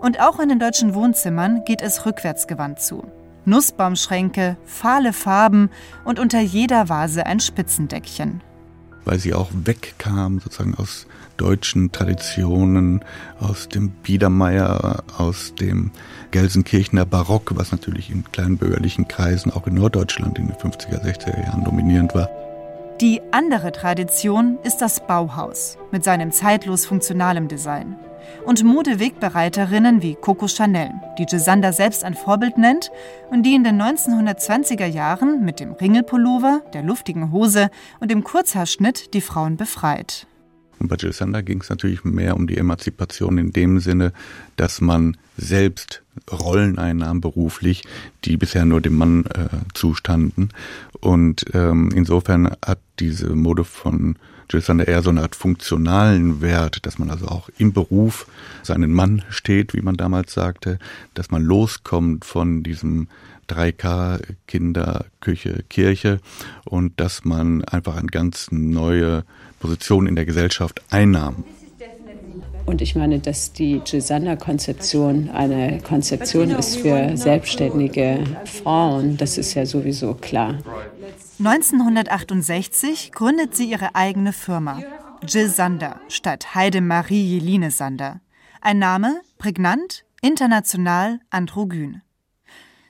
Und 0.00 0.18
auch 0.18 0.40
in 0.40 0.48
den 0.48 0.58
deutschen 0.58 0.92
Wohnzimmern 0.92 1.62
geht 1.64 1.82
es 1.82 2.04
rückwärtsgewandt 2.04 2.80
zu. 2.80 3.04
Nussbaumschränke, 3.48 4.56
fahle 4.64 5.12
Farben 5.12 5.70
und 6.04 6.18
unter 6.18 6.40
jeder 6.40 6.88
Vase 6.88 7.26
ein 7.26 7.40
Spitzendeckchen. 7.40 8.42
Weil 9.04 9.18
sie 9.18 9.34
auch 9.34 9.48
wegkam 9.52 10.38
sozusagen 10.38 10.74
aus 10.74 11.06
deutschen 11.38 11.92
Traditionen, 11.92 13.04
aus 13.40 13.68
dem 13.68 13.90
Biedermeier, 13.90 15.02
aus 15.16 15.54
dem 15.54 15.90
Gelsenkirchener 16.30 17.06
Barock, 17.06 17.52
was 17.56 17.72
natürlich 17.72 18.10
in 18.10 18.24
kleinbürgerlichen 18.30 19.08
Kreisen 19.08 19.50
auch 19.52 19.66
in 19.66 19.74
Norddeutschland 19.74 20.38
in 20.38 20.48
den 20.48 20.56
50er, 20.56 21.02
60er 21.02 21.42
Jahren 21.42 21.64
dominierend 21.64 22.14
war. 22.14 22.28
Die 23.00 23.20
andere 23.30 23.72
Tradition 23.72 24.58
ist 24.64 24.78
das 24.78 25.06
Bauhaus 25.06 25.78
mit 25.92 26.04
seinem 26.04 26.32
zeitlos 26.32 26.84
funktionalen 26.84 27.48
Design 27.48 27.96
und 28.44 28.64
Modewegbereiterinnen 28.64 30.02
wie 30.02 30.14
Coco 30.14 30.48
Chanel, 30.48 30.90
die 31.18 31.26
Gisander 31.26 31.72
selbst 31.72 32.04
ein 32.04 32.14
Vorbild 32.14 32.58
nennt 32.58 32.90
und 33.30 33.44
die 33.44 33.54
in 33.54 33.64
den 33.64 33.80
1920er 33.80 34.86
Jahren 34.86 35.44
mit 35.44 35.60
dem 35.60 35.72
Ringelpullover, 35.72 36.62
der 36.72 36.82
luftigen 36.82 37.32
Hose 37.32 37.70
und 38.00 38.10
dem 38.10 38.24
Kurzhaarschnitt 38.24 39.14
die 39.14 39.20
Frauen 39.20 39.56
befreit. 39.56 40.26
Und 40.78 40.88
bei 40.88 40.96
Jill 40.96 41.12
Sander 41.12 41.42
ging 41.42 41.60
es 41.60 41.70
natürlich 41.70 42.04
mehr 42.04 42.36
um 42.36 42.46
die 42.46 42.56
Emanzipation 42.56 43.38
in 43.38 43.52
dem 43.52 43.80
Sinne, 43.80 44.12
dass 44.56 44.80
man 44.80 45.16
selbst 45.36 46.02
Rollen 46.30 46.78
einnahm 46.78 47.20
beruflich, 47.20 47.82
die 48.24 48.36
bisher 48.36 48.64
nur 48.64 48.80
dem 48.80 48.96
Mann 48.96 49.24
äh, 49.26 49.48
zustanden. 49.74 50.50
Und 51.00 51.44
ähm, 51.54 51.90
insofern 51.94 52.52
hat 52.64 52.80
diese 52.98 53.34
Mode 53.34 53.64
von 53.64 54.16
Jill 54.50 54.62
Sander 54.62 54.88
eher 54.88 55.02
so 55.02 55.10
eine 55.10 55.22
Art 55.22 55.36
funktionalen 55.36 56.40
Wert, 56.40 56.86
dass 56.86 56.98
man 56.98 57.10
also 57.10 57.26
auch 57.26 57.50
im 57.58 57.72
Beruf 57.72 58.26
seinen 58.62 58.92
Mann 58.92 59.22
steht, 59.28 59.74
wie 59.74 59.82
man 59.82 59.96
damals 59.96 60.32
sagte, 60.32 60.78
dass 61.14 61.30
man 61.30 61.42
loskommt 61.42 62.24
von 62.24 62.62
diesem 62.62 63.08
3K, 63.48 64.20
Kinder, 64.46 65.06
Küche, 65.20 65.64
Kirche 65.68 66.20
und 66.64 66.98
dass 67.00 67.24
man 67.24 67.64
einfach 67.64 67.96
eine 67.96 68.08
ganz 68.08 68.48
neue 68.50 69.24
Position 69.60 70.06
in 70.06 70.16
der 70.16 70.24
Gesellschaft 70.26 70.82
einnahm. 70.90 71.44
Und 72.66 72.82
ich 72.82 72.94
meine, 72.94 73.18
dass 73.18 73.54
die 73.54 73.80
Gisanna-Konzeption 73.80 75.30
eine 75.30 75.80
Konzeption 75.80 76.50
ist 76.50 76.76
für 76.76 77.16
selbstständige 77.16 78.18
Frauen, 78.44 79.16
das 79.16 79.38
ist 79.38 79.54
ja 79.54 79.64
sowieso 79.64 80.12
klar. 80.12 80.58
1968 81.38 83.12
gründet 83.12 83.54
sie 83.54 83.70
ihre 83.70 83.94
eigene 83.94 84.32
Firma, 84.32 84.82
Jill 85.24 85.48
Sander, 85.48 86.00
statt 86.08 86.56
Heidemarie 86.56 87.22
Jeline 87.22 87.70
Sander. 87.70 88.20
Ein 88.60 88.80
Name, 88.80 89.20
prägnant, 89.38 90.04
international, 90.20 91.20
androgyn. 91.30 92.02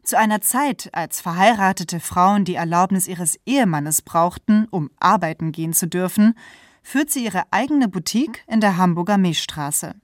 Zu 0.03 0.17
einer 0.17 0.41
Zeit, 0.41 0.89
als 0.93 1.21
verheiratete 1.21 2.01
Frauen 2.01 2.47
die 2.47 2.55
Erlaubnis 2.55 3.07
ihres 3.07 3.39
Ehemannes 3.45 4.01
brauchten, 4.01 4.67
um 4.71 4.91
arbeiten 4.99 5.53
gehen 5.53 5.75
zu 5.75 5.87
dürfen, 5.87 6.35
führt 6.83 7.11
sie 7.11 7.27
ihre 7.27 7.43
eigene 7.51 7.87
Boutique 7.87 8.45
in 8.47 8.63
der 8.63 8.79
Hamburger 8.79 9.19
Milchstraße. 9.19 9.95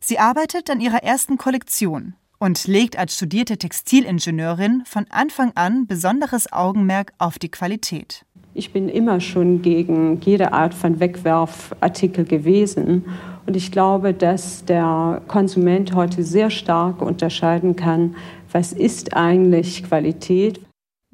Sie 0.00 0.18
arbeitet 0.18 0.68
an 0.68 0.82
ihrer 0.82 1.02
ersten 1.02 1.38
Kollektion 1.38 2.14
und 2.38 2.66
legt 2.66 2.98
als 2.98 3.14
studierte 3.16 3.56
Textilingenieurin 3.56 4.82
von 4.86 5.06
Anfang 5.10 5.52
an 5.54 5.86
besonderes 5.86 6.52
Augenmerk 6.52 7.12
auf 7.18 7.38
die 7.38 7.50
Qualität. 7.50 8.24
Ich 8.54 8.72
bin 8.72 8.88
immer 8.88 9.20
schon 9.20 9.62
gegen 9.62 10.20
jede 10.20 10.52
Art 10.52 10.74
von 10.74 11.00
Wegwerfartikel 11.00 12.24
gewesen. 12.24 13.04
Und 13.46 13.56
ich 13.56 13.72
glaube, 13.72 14.14
dass 14.14 14.64
der 14.64 15.22
Konsument 15.26 15.94
heute 15.94 16.22
sehr 16.22 16.50
stark 16.50 17.02
unterscheiden 17.02 17.76
kann, 17.76 18.14
was 18.52 18.72
ist 18.72 19.16
eigentlich 19.16 19.82
Qualität, 19.82 20.60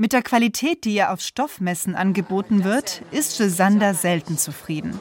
mit 0.01 0.15
der 0.15 0.23
Qualität, 0.23 0.87
die 0.87 0.95
ihr 0.95 1.13
auf 1.13 1.21
Stoffmessen 1.21 1.95
angeboten 1.95 2.65
wird, 2.65 3.03
ist 3.11 3.37
Gisander 3.37 3.93
selten 3.93 4.39
zufrieden. 4.39 4.99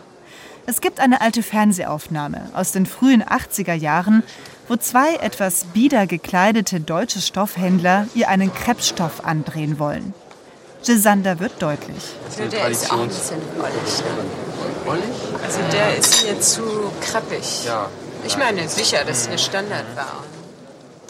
Es 0.70 0.82
gibt 0.82 1.00
eine 1.00 1.20
alte 1.22 1.42
Fernsehaufnahme 1.42 2.52
aus 2.54 2.72
den 2.72 2.86
frühen 2.86 3.24
80er 3.24 3.74
Jahren, 3.74 4.22
wo 4.68 4.76
zwei 4.76 5.16
etwas 5.16 5.64
bieder 5.74 6.06
gekleidete 6.06 6.80
deutsche 6.80 7.22
Stoffhändler 7.22 8.08
ihr 8.14 8.30
einen 8.30 8.54
Krebsstoff 8.54 9.26
andrehen 9.26 9.80
wollen. 9.80 10.14
Gisander 10.86 11.40
wird 11.40 11.60
deutlich. 11.60 12.14
Also 12.24 12.46
der 12.46 12.68
ist 12.68 12.92
auch 12.92 13.02
ein 13.02 13.08
bisschen 13.08 13.40
ollig. 13.58 15.02
Ne? 15.02 15.44
Also 15.44 15.60
der 15.72 15.98
ist 15.98 16.24
mir 16.24 16.40
zu 16.40 16.62
krappig. 17.02 17.68
Ich 18.28 18.38
meine 18.38 18.70
sicher, 18.70 19.04
dass 19.04 19.28
es 19.28 19.44
Standard 19.44 19.96
war. 19.96 20.24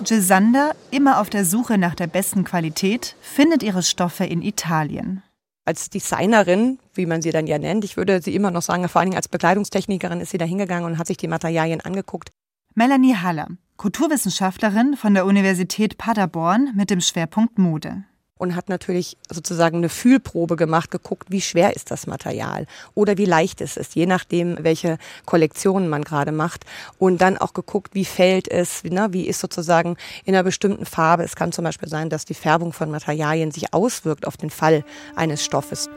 Gisander, 0.06 0.72
immer 0.90 1.20
auf 1.20 1.30
der 1.30 1.44
Suche 1.44 1.78
nach 1.78 1.96
der 1.96 2.08
besten 2.08 2.46
Qualität, 2.46 3.18
findet 3.20 3.62
ihre 3.64 3.84
Stoffe 3.84 4.24
in 4.24 4.42
Italien. 4.42 5.22
Als 5.70 5.92
Designerin, 5.92 6.80
wie 6.96 7.06
man 7.06 7.22
sie 7.22 7.30
dann 7.30 7.46
ja 7.46 7.60
nennt, 7.60 7.84
ich 7.84 7.96
würde 7.96 8.24
sie 8.24 8.34
immer 8.34 8.50
noch 8.50 8.64
sagen, 8.64 8.90
vor 8.90 9.02
allen 9.02 9.12
Dingen 9.12 9.18
als 9.18 9.28
Bekleidungstechnikerin 9.28 10.20
ist 10.20 10.32
sie 10.32 10.40
da 10.40 10.46
hingegangen 10.46 10.84
und 10.92 10.98
hat 10.98 11.06
sich 11.06 11.18
die 11.18 11.28
Materialien 11.28 11.80
angeguckt. 11.80 12.32
Melanie 12.74 13.14
Haller, 13.14 13.50
Kulturwissenschaftlerin 13.78 14.98
von 14.98 15.14
der 15.14 15.28
Universität 15.28 16.00
Paderborn 16.00 16.72
mit 16.76 16.90
dem 16.90 17.02
Schwerpunkt 17.02 17.60
Mode 17.60 18.04
und 18.40 18.56
hat 18.56 18.70
natürlich 18.70 19.18
sozusagen 19.30 19.78
eine 19.78 19.90
Fühlprobe 19.90 20.56
gemacht, 20.56 20.90
geguckt, 20.90 21.30
wie 21.30 21.42
schwer 21.42 21.76
ist 21.76 21.92
das 21.92 22.08
Material 22.08 22.66
oder 22.96 23.18
wie 23.18 23.26
leicht 23.26 23.62
ist 23.62 23.78
es, 23.78 23.94
je 23.94 24.08
nachdem, 24.08 24.58
welche 24.62 24.98
Kollektionen 25.26 25.90
man 25.90 26.04
gerade 26.04 26.32
macht. 26.32 26.66
Und 26.98 27.22
dann 27.22 27.38
auch 27.38 27.54
geguckt, 27.54 27.94
wie 27.94 28.06
fällt 28.06 28.48
es, 28.48 28.84
ne, 28.86 29.10
wie 29.12 29.28
ist 29.28 29.42
sozusagen 29.42 29.98
in 30.24 30.34
einer 30.34 30.44
bestimmten 30.44 30.86
Farbe. 30.86 31.24
Es 31.24 31.36
kann 31.36 31.52
zum 31.52 31.66
Beispiel 31.66 31.90
sein, 31.90 32.10
dass 32.10 32.26
die 32.26 32.34
Färbung 32.34 32.72
von 32.72 32.90
Materialien 32.90 33.52
sich 33.52 33.74
auswirkt 33.74 34.26
auf 34.26 34.38
den 34.38 34.50
Fall 34.50 34.86
eines 35.16 35.44
Stoffes. 35.44 35.90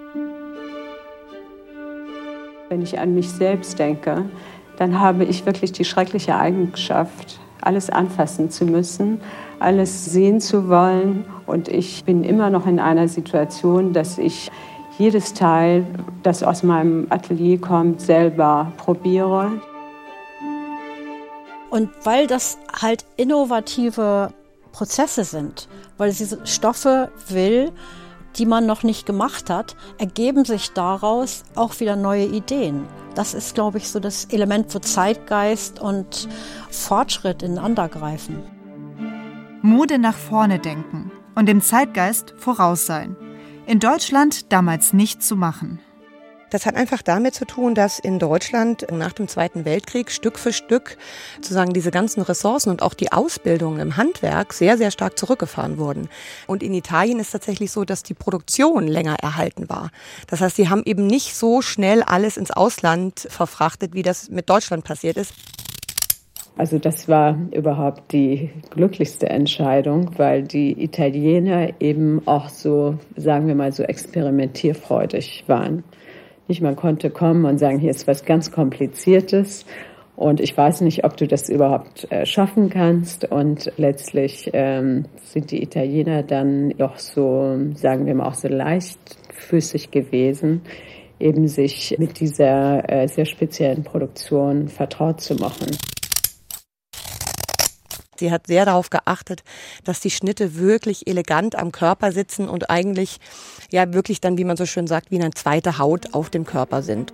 Wenn 2.68 2.82
ich 2.82 2.98
an 2.98 3.14
mich 3.14 3.30
selbst 3.30 3.78
denke, 3.78 4.24
dann 4.78 4.98
habe 4.98 5.24
ich 5.24 5.46
wirklich 5.46 5.70
die 5.70 5.84
schreckliche 5.84 6.34
Eigenschaft, 6.34 7.38
alles 7.60 7.88
anfassen 7.88 8.50
zu 8.50 8.64
müssen, 8.64 9.20
alles 9.62 10.06
sehen 10.06 10.40
zu 10.40 10.68
wollen. 10.68 11.24
Und 11.46 11.68
ich 11.68 12.04
bin 12.04 12.24
immer 12.24 12.50
noch 12.50 12.66
in 12.66 12.78
einer 12.78 13.08
Situation, 13.08 13.92
dass 13.92 14.18
ich 14.18 14.50
jedes 14.98 15.32
Teil, 15.34 15.86
das 16.22 16.42
aus 16.42 16.62
meinem 16.62 17.06
Atelier 17.10 17.60
kommt, 17.60 18.00
selber 18.00 18.72
probiere. 18.76 19.50
Und 21.70 21.88
weil 22.04 22.26
das 22.26 22.58
halt 22.80 23.06
innovative 23.16 24.32
Prozesse 24.72 25.24
sind, 25.24 25.68
weil 25.96 26.12
sie 26.12 26.36
Stoffe 26.44 27.10
will, 27.28 27.72
die 28.36 28.46
man 28.46 28.66
noch 28.66 28.82
nicht 28.82 29.06
gemacht 29.06 29.50
hat, 29.50 29.76
ergeben 29.98 30.44
sich 30.44 30.72
daraus 30.72 31.44
auch 31.54 31.80
wieder 31.80 31.96
neue 31.96 32.24
Ideen. 32.24 32.84
Das 33.14 33.34
ist, 33.34 33.54
glaube 33.54 33.78
ich, 33.78 33.88
so 33.88 34.00
das 34.00 34.26
Element, 34.26 34.74
wo 34.74 34.78
Zeitgeist 34.78 35.80
und 35.80 36.28
Fortschritt 36.70 37.42
ineinander 37.42 37.88
greifen. 37.88 38.42
Mode 39.62 39.98
nach 39.98 40.16
vorne 40.16 40.58
denken 40.58 41.12
und 41.36 41.46
dem 41.46 41.60
Zeitgeist 41.60 42.34
voraus 42.36 42.84
sein. 42.84 43.16
In 43.66 43.78
Deutschland 43.78 44.52
damals 44.52 44.92
nicht 44.92 45.22
zu 45.22 45.36
machen. 45.36 45.78
Das 46.50 46.66
hat 46.66 46.74
einfach 46.74 47.00
damit 47.00 47.34
zu 47.34 47.46
tun, 47.46 47.74
dass 47.74 47.98
in 47.98 48.18
Deutschland 48.18 48.86
nach 48.90 49.12
dem 49.12 49.26
Zweiten 49.26 49.64
Weltkrieg 49.64 50.10
Stück 50.10 50.38
für 50.38 50.52
Stück 50.52 50.98
sozusagen 51.36 51.72
diese 51.72 51.90
ganzen 51.90 52.20
Ressourcen 52.22 52.68
und 52.70 52.82
auch 52.82 52.92
die 52.92 53.10
Ausbildung 53.10 53.78
im 53.78 53.96
Handwerk 53.96 54.52
sehr, 54.52 54.76
sehr 54.76 54.90
stark 54.90 55.16
zurückgefahren 55.16 55.78
wurden. 55.78 56.10
Und 56.46 56.62
in 56.62 56.74
Italien 56.74 57.20
ist 57.20 57.30
tatsächlich 57.30 57.70
so, 57.70 57.84
dass 57.84 58.02
die 58.02 58.12
Produktion 58.14 58.86
länger 58.86 59.14
erhalten 59.22 59.70
war. 59.70 59.90
Das 60.26 60.42
heißt, 60.42 60.56
sie 60.56 60.68
haben 60.68 60.82
eben 60.84 61.06
nicht 61.06 61.36
so 61.36 61.62
schnell 61.62 62.02
alles 62.02 62.36
ins 62.36 62.50
Ausland 62.50 63.28
verfrachtet, 63.30 63.94
wie 63.94 64.02
das 64.02 64.28
mit 64.28 64.50
Deutschland 64.50 64.84
passiert 64.84 65.16
ist. 65.16 65.32
Also 66.56 66.78
das 66.78 67.08
war 67.08 67.38
überhaupt 67.52 68.12
die 68.12 68.50
glücklichste 68.70 69.28
Entscheidung, 69.30 70.10
weil 70.18 70.42
die 70.42 70.82
Italiener 70.82 71.80
eben 71.80 72.26
auch 72.26 72.48
so, 72.48 72.98
sagen 73.16 73.46
wir 73.46 73.54
mal, 73.54 73.72
so 73.72 73.82
experimentierfreudig 73.82 75.44
waren. 75.46 75.82
Nicht, 76.48 76.60
man 76.60 76.76
konnte 76.76 77.10
kommen 77.10 77.46
und 77.46 77.58
sagen, 77.58 77.78
hier 77.78 77.90
ist 77.90 78.06
was 78.06 78.24
ganz 78.24 78.50
Kompliziertes 78.50 79.64
und 80.22 80.40
ich 80.40 80.56
weiß 80.56 80.82
nicht, 80.82 81.04
ob 81.04 81.16
du 81.16 81.26
das 81.26 81.48
überhaupt 81.48 82.10
äh, 82.12 82.26
schaffen 82.26 82.68
kannst. 82.68 83.24
Und 83.24 83.72
letztlich 83.76 84.50
ähm, 84.52 85.06
sind 85.22 85.50
die 85.50 85.62
Italiener 85.62 86.22
dann 86.22 86.70
doch 86.76 86.98
so, 86.98 87.58
sagen 87.74 88.06
wir 88.06 88.14
mal, 88.14 88.28
auch 88.28 88.34
so 88.34 88.48
leichtfüßig 88.48 89.90
gewesen, 89.90 90.62
eben 91.18 91.48
sich 91.48 91.96
mit 91.98 92.20
dieser 92.20 92.88
äh, 92.88 93.08
sehr 93.08 93.24
speziellen 93.24 93.84
Produktion 93.84 94.68
vertraut 94.68 95.20
zu 95.20 95.34
machen. 95.34 95.70
Sie 98.22 98.30
hat 98.30 98.46
sehr 98.46 98.64
darauf 98.64 98.88
geachtet, 98.88 99.42
dass 99.82 99.98
die 99.98 100.10
Schnitte 100.10 100.54
wirklich 100.56 101.08
elegant 101.08 101.58
am 101.58 101.72
Körper 101.72 102.12
sitzen 102.12 102.48
und 102.48 102.70
eigentlich 102.70 103.18
ja 103.72 103.92
wirklich 103.92 104.20
dann, 104.20 104.38
wie 104.38 104.44
man 104.44 104.56
so 104.56 104.64
schön 104.64 104.86
sagt, 104.86 105.10
wie 105.10 105.20
eine 105.20 105.32
zweite 105.32 105.80
Haut 105.80 106.14
auf 106.14 106.30
dem 106.30 106.46
Körper 106.46 106.82
sind. 106.82 107.12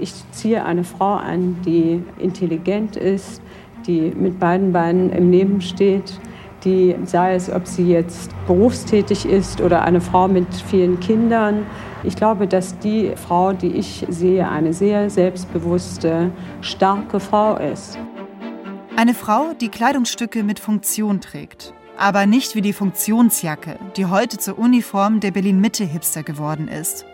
Ich 0.00 0.12
ziehe 0.32 0.64
eine 0.64 0.82
Frau 0.82 1.14
an, 1.14 1.62
die 1.64 2.02
intelligent 2.18 2.96
ist, 2.96 3.40
die 3.86 4.10
mit 4.10 4.40
beiden 4.40 4.72
Beinen 4.72 5.12
im 5.12 5.30
Leben 5.30 5.60
steht, 5.60 6.18
die, 6.64 6.96
sei 7.04 7.36
es, 7.36 7.48
ob 7.48 7.68
sie 7.68 7.92
jetzt 7.92 8.32
berufstätig 8.48 9.24
ist 9.24 9.60
oder 9.60 9.82
eine 9.84 10.00
Frau 10.00 10.26
mit 10.26 10.52
vielen 10.68 10.98
Kindern. 10.98 11.64
Ich 12.02 12.16
glaube, 12.16 12.48
dass 12.48 12.76
die 12.80 13.12
Frau, 13.14 13.52
die 13.52 13.76
ich 13.76 14.04
sehe, 14.08 14.48
eine 14.48 14.72
sehr 14.72 15.08
selbstbewusste, 15.10 16.32
starke 16.60 17.20
Frau 17.20 17.56
ist. 17.56 18.00
Eine 18.96 19.14
Frau, 19.14 19.54
die 19.58 19.68
Kleidungsstücke 19.68 20.42
mit 20.42 20.58
Funktion 20.58 21.20
trägt. 21.20 21.72
Aber 21.96 22.26
nicht 22.26 22.54
wie 22.54 22.60
die 22.60 22.72
Funktionsjacke, 22.72 23.78
die 23.96 24.06
heute 24.06 24.38
zur 24.38 24.58
Uniform 24.58 25.20
der 25.20 25.30
Berlin-Mitte-Hipster 25.30 26.22
geworden 26.22 26.68
ist. 26.68 27.04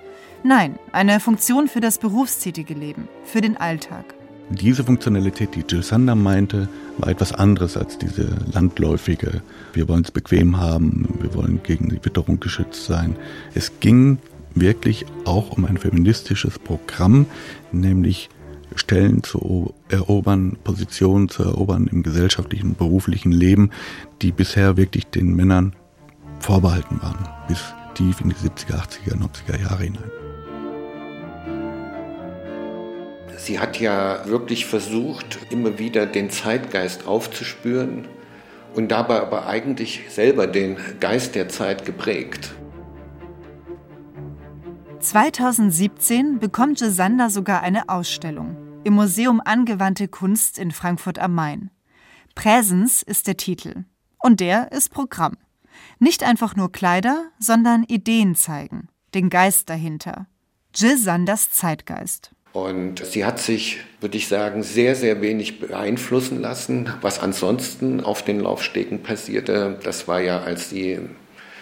Nein, 0.43 0.79
eine 0.93 1.21
Funktion 1.21 1.69
für 1.69 1.81
das 1.81 1.99
berufstätige 1.99 2.75
Leben, 2.75 3.09
für 3.25 3.41
den 3.41 3.57
Alltag. 3.57 4.15
Diese 4.49 4.85
Funktionalität, 4.85 5.55
die 5.57 5.65
Jill 5.69 5.83
Sander 5.83 6.15
meinte, 6.15 6.69
war 6.99 7.09
etwas 7.09 7.33
anderes 7.33 7.77
als 7.77 7.99
diese 7.99 8.29
landläufige, 8.53 9.43
wir 9.73 9.89
wollen 9.89 10.05
es 10.05 10.13
bequem 10.13 10.57
haben, 10.57 11.09
wir 11.21 11.35
wollen 11.35 11.61
gegen 11.65 11.89
die 11.89 12.05
Witterung 12.05 12.39
geschützt 12.39 12.85
sein. 12.85 13.17
Es 13.55 13.81
ging 13.81 14.19
wirklich 14.55 15.05
auch 15.25 15.51
um 15.51 15.65
ein 15.65 15.79
feministisches 15.79 16.61
Programm, 16.61 17.27
nämlich 17.73 18.29
Stellen 18.79 19.23
zu 19.23 19.75
erobern, 19.89 20.57
Positionen 20.63 21.29
zu 21.29 21.43
erobern 21.43 21.89
im 21.91 22.03
gesellschaftlichen, 22.03 22.75
beruflichen 22.75 23.33
Leben, 23.33 23.71
die 24.23 24.33
bisher 24.33 24.77
wirklich 24.77 25.07
den 25.07 25.35
Männern 25.35 25.75
vorbehalten 26.41 27.01
waren, 27.03 27.29
bis 27.49 27.75
tief 27.95 28.21
in 28.21 28.31
die 28.31 28.35
70er, 28.35 28.77
80er, 28.77 29.17
90er 29.17 29.61
Jahre 29.61 29.85
hinein. 29.85 30.11
Sie 33.39 33.61
hat 33.61 33.79
ja 33.79 34.27
wirklich 34.27 34.67
versucht, 34.67 35.39
immer 35.51 35.79
wieder 35.79 36.07
den 36.07 36.31
Zeitgeist 36.31 37.07
aufzuspüren 37.07 38.09
und 38.75 38.89
dabei 38.89 39.21
aber 39.21 39.47
eigentlich 39.47 40.05
selber 40.09 40.47
den 40.47 40.77
Geist 41.01 41.35
der 41.35 41.49
Zeit 41.49 41.85
geprägt. 41.85 42.55
2017 44.99 46.41
bekommt 46.41 46.81
Gesander 46.81 47.31
sogar 47.31 47.63
eine 47.63 47.89
Ausstellung 47.89 48.66
im 48.87 48.95
Museum 48.95 49.43
Angewandte 49.45 50.07
Kunst 50.07 50.61
in 50.61 50.71
Frankfurt 50.71 51.19
am 51.19 51.35
Main. 51.35 51.71
Präsens 52.37 53.03
ist 53.03 53.27
der 53.27 53.37
Titel. 53.37 53.85
Und 54.23 54.39
der 54.39 54.71
ist 54.71 54.93
Programm. 54.93 55.37
Nicht 55.99 56.23
einfach 56.23 56.55
nur 56.55 56.71
Kleider, 56.71 57.25
sondern 57.41 57.83
Ideen 57.83 58.37
zeigen, 58.37 58.87
den 59.13 59.29
Geist 59.29 59.69
dahinter. 59.71 60.29
Jill 60.73 60.97
Sanders 60.99 61.51
Zeitgeist. 61.51 62.31
Und 62.53 63.05
sie 63.05 63.25
hat 63.25 63.41
sich, 63.41 63.79
würde 64.01 64.19
ich 64.19 64.29
sagen, 64.29 64.63
sehr, 64.63 64.95
sehr 64.95 65.21
wenig 65.21 65.59
beeinflussen 65.59 66.41
lassen, 66.41 66.89
was 67.01 67.19
ansonsten 67.19 68.01
auf 68.01 68.23
den 68.23 68.39
Laufstegen 68.39 69.03
passierte. 69.03 69.81
Das 69.83 70.07
war 70.07 70.21
ja, 70.21 70.43
als 70.43 70.71
sie 70.71 71.01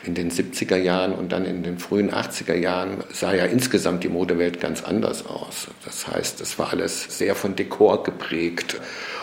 in 0.04 0.14
den 0.14 0.30
70er 0.30 0.76
Jahren 0.76 1.12
und 1.12 1.32
dann 1.32 1.44
in 1.44 1.62
den 1.62 1.78
frühen 1.78 2.10
80er 2.10 2.54
Jahren 2.54 3.04
sah 3.12 3.34
ja 3.34 3.44
insgesamt 3.44 4.04
die 4.04 4.08
Modewelt 4.08 4.60
ganz 4.60 4.82
anders 4.82 5.26
aus. 5.26 5.68
Das 5.84 6.06
heißt, 6.06 6.40
es 6.40 6.58
war 6.58 6.70
alles 6.70 7.18
sehr 7.18 7.34
von 7.34 7.56
Dekor 7.56 8.02
geprägt 8.02 8.80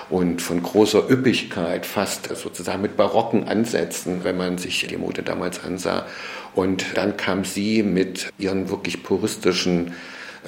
und 0.09 0.41
von 0.41 0.61
großer 0.61 1.09
Üppigkeit, 1.09 1.85
fast 1.85 2.35
sozusagen 2.35 2.81
mit 2.81 2.97
barocken 2.97 3.47
Ansätzen, 3.47 4.23
wenn 4.23 4.37
man 4.37 4.57
sich 4.57 4.85
die 4.87 4.97
Mode 4.97 5.23
damals 5.23 5.63
ansah. 5.63 6.05
Und 6.53 6.97
dann 6.97 7.15
kam 7.15 7.45
sie 7.45 7.81
mit 7.83 8.29
ihren 8.37 8.69
wirklich 8.69 9.03
puristischen, 9.03 9.93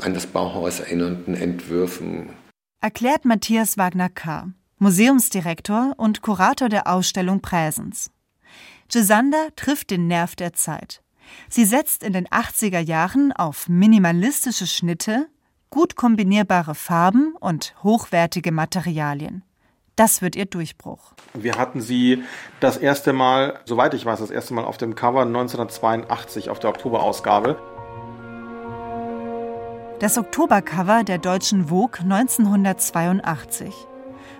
an 0.01 0.13
das 0.13 0.25
Bauhaus 0.25 0.79
erinnernden 0.79 1.35
Entwürfen. 1.35 2.29
Erklärt 2.81 3.25
Matthias 3.25 3.77
Wagner-K., 3.77 4.49
Museumsdirektor 4.79 5.93
und 5.95 6.21
Kurator 6.21 6.67
der 6.67 6.87
Ausstellung 6.87 7.39
Präsens. 7.39 8.09
Gisander 8.93 9.47
trifft 9.55 9.89
den 9.89 10.05
Nerv 10.07 10.35
der 10.35 10.53
Zeit. 10.53 11.01
Sie 11.49 11.65
setzt 11.65 12.03
in 12.03 12.13
den 12.13 12.27
80er 12.27 12.77
Jahren 12.77 13.33
auf 13.33 13.67
minimalistische 13.67 14.67
Schnitte, 14.67 15.25
gut 15.71 15.95
kombinierbare 15.95 16.75
Farben 16.75 17.35
und 17.39 17.73
hochwertige 17.81 18.51
Materialien. 18.51 19.43
Das 19.95 20.21
wird 20.21 20.35
ihr 20.35 20.45
Durchbruch. 20.45 21.13
Wir 21.33 21.57
hatten 21.57 21.81
sie 21.81 22.23
das 22.59 22.77
erste 22.77 23.13
Mal, 23.13 23.59
soweit 23.65 23.95
ich 23.95 24.05
weiß, 24.05 24.19
das 24.19 24.29
erste 24.29 24.53
Mal 24.53 24.63
auf 24.63 24.77
dem 24.77 24.93
Cover 24.93 25.23
1982 25.23 26.51
auf 26.51 26.59
der 26.59 26.69
Oktoberausgabe. 26.69 27.57
Das 30.01 30.19
Oktobercover 30.19 31.03
der 31.03 31.17
deutschen 31.17 31.69
Vogue 31.69 31.99
1982. 31.99 33.73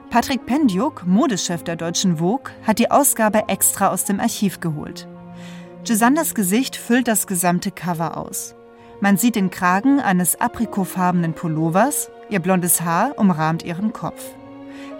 Patrick 0.10 0.46
Pendiuk, 0.46 1.06
Modechef 1.06 1.64
der 1.64 1.76
deutschen 1.76 2.18
Vogue, 2.18 2.52
hat 2.66 2.80
die 2.80 2.92
Ausgabe 2.92 3.44
extra 3.48 3.90
aus 3.90 4.06
dem 4.06 4.20
Archiv 4.20 4.60
geholt. 4.60 5.08
Gisanders 5.84 6.36
Gesicht 6.36 6.76
füllt 6.76 7.08
das 7.08 7.28
gesamte 7.28 7.72
Cover 7.72 8.18
aus. 8.18 8.56
Man 9.02 9.18
sieht 9.18 9.36
den 9.36 9.50
Kragen 9.50 10.00
eines 10.00 10.40
aprikotfarbenen 10.40 11.34
Pullovers, 11.34 12.10
ihr 12.30 12.40
blondes 12.40 12.82
Haar 12.82 13.18
umrahmt 13.18 13.64
ihren 13.64 13.92
Kopf. 13.92 14.24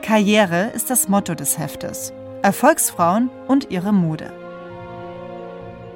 Karriere 0.02 0.72
ist 0.76 0.90
das 0.90 1.08
Motto 1.08 1.36
des 1.36 1.58
Heftes. 1.58 2.12
Erfolgsfrauen 2.42 3.30
und 3.48 3.72
ihre 3.72 3.94
Mode. 3.94 4.34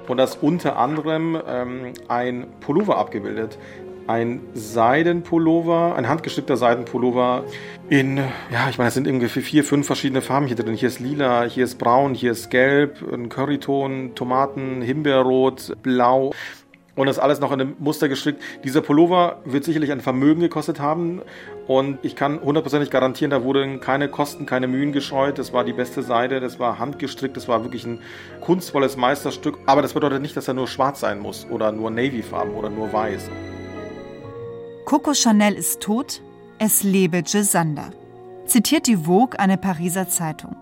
Und 0.07 0.15
das 0.15 0.37
unter 0.37 0.77
anderem 0.77 1.37
ähm, 1.45 1.93
ein 2.07 2.47
Pullover 2.61 2.97
abgebildet. 2.97 3.57
Ein 4.07 4.39
Seidenpullover, 4.53 5.95
ein 5.95 6.07
handgestickter 6.07 6.55
Seidenpullover 6.55 7.43
in, 7.89 8.17
ja, 8.17 8.69
ich 8.69 8.77
meine, 8.77 8.87
es 8.87 8.93
sind 8.93 9.05
irgendwie 9.05 9.27
vier, 9.27 9.63
fünf 9.63 9.85
verschiedene 9.85 10.21
Farben 10.21 10.47
hier 10.47 10.55
drin. 10.55 10.73
Hier 10.73 10.87
ist 10.87 10.99
lila, 10.99 11.43
hier 11.43 11.65
ist 11.65 11.77
braun, 11.77 12.13
hier 12.13 12.31
ist 12.31 12.49
gelb, 12.49 13.03
ein 13.11 13.29
Curryton, 13.29 14.15
Tomaten, 14.15 14.81
Himbeerrot, 14.81 15.75
blau 15.83 16.31
und 16.97 17.05
das 17.05 17.19
alles 17.19 17.39
noch 17.39 17.51
in 17.51 17.61
einem 17.61 17.75
Muster 17.79 18.09
gestrickt. 18.09 18.41
Dieser 18.63 18.81
Pullover 18.81 19.39
wird 19.45 19.63
sicherlich 19.63 19.91
ein 19.91 20.01
Vermögen 20.01 20.41
gekostet 20.41 20.79
haben 20.79 21.21
und 21.67 21.99
ich 22.01 22.15
kann 22.15 22.41
hundertprozentig 22.41 22.89
garantieren, 22.89 23.29
da 23.29 23.43
wurden 23.43 23.79
keine 23.79 24.09
Kosten, 24.09 24.45
keine 24.45 24.67
Mühen 24.67 24.91
gescheut. 24.91 25.37
Das 25.37 25.53
war 25.53 25.63
die 25.63 25.73
beste 25.73 26.01
Seide, 26.01 26.39
das 26.39 26.59
war 26.59 26.79
handgestrickt, 26.79 27.37
das 27.37 27.47
war 27.47 27.63
wirklich 27.63 27.85
ein 27.85 27.99
kunstvolles 28.41 28.97
Meisterstück. 28.97 29.59
Aber 29.65 29.81
das 29.81 29.93
bedeutet 29.93 30.21
nicht, 30.21 30.35
dass 30.35 30.47
er 30.47 30.55
nur 30.55 30.67
schwarz 30.67 30.99
sein 30.99 31.19
muss 31.19 31.47
oder 31.49 31.71
nur 31.71 31.91
Navy-Farben 31.91 32.55
oder 32.55 32.69
nur 32.69 32.91
weiß. 32.91 33.29
Coco 34.87 35.13
Chanel 35.13 35.55
ist 35.55 35.81
tot, 35.81 36.21
es 36.59 36.81
lebe 36.81 37.21
Gisander. 37.21 37.89
Zitiert 38.45 38.87
die 38.87 38.95
Vogue 38.95 39.37
eine 39.37 39.57
Pariser 39.57 40.07
Zeitung. 40.07 40.55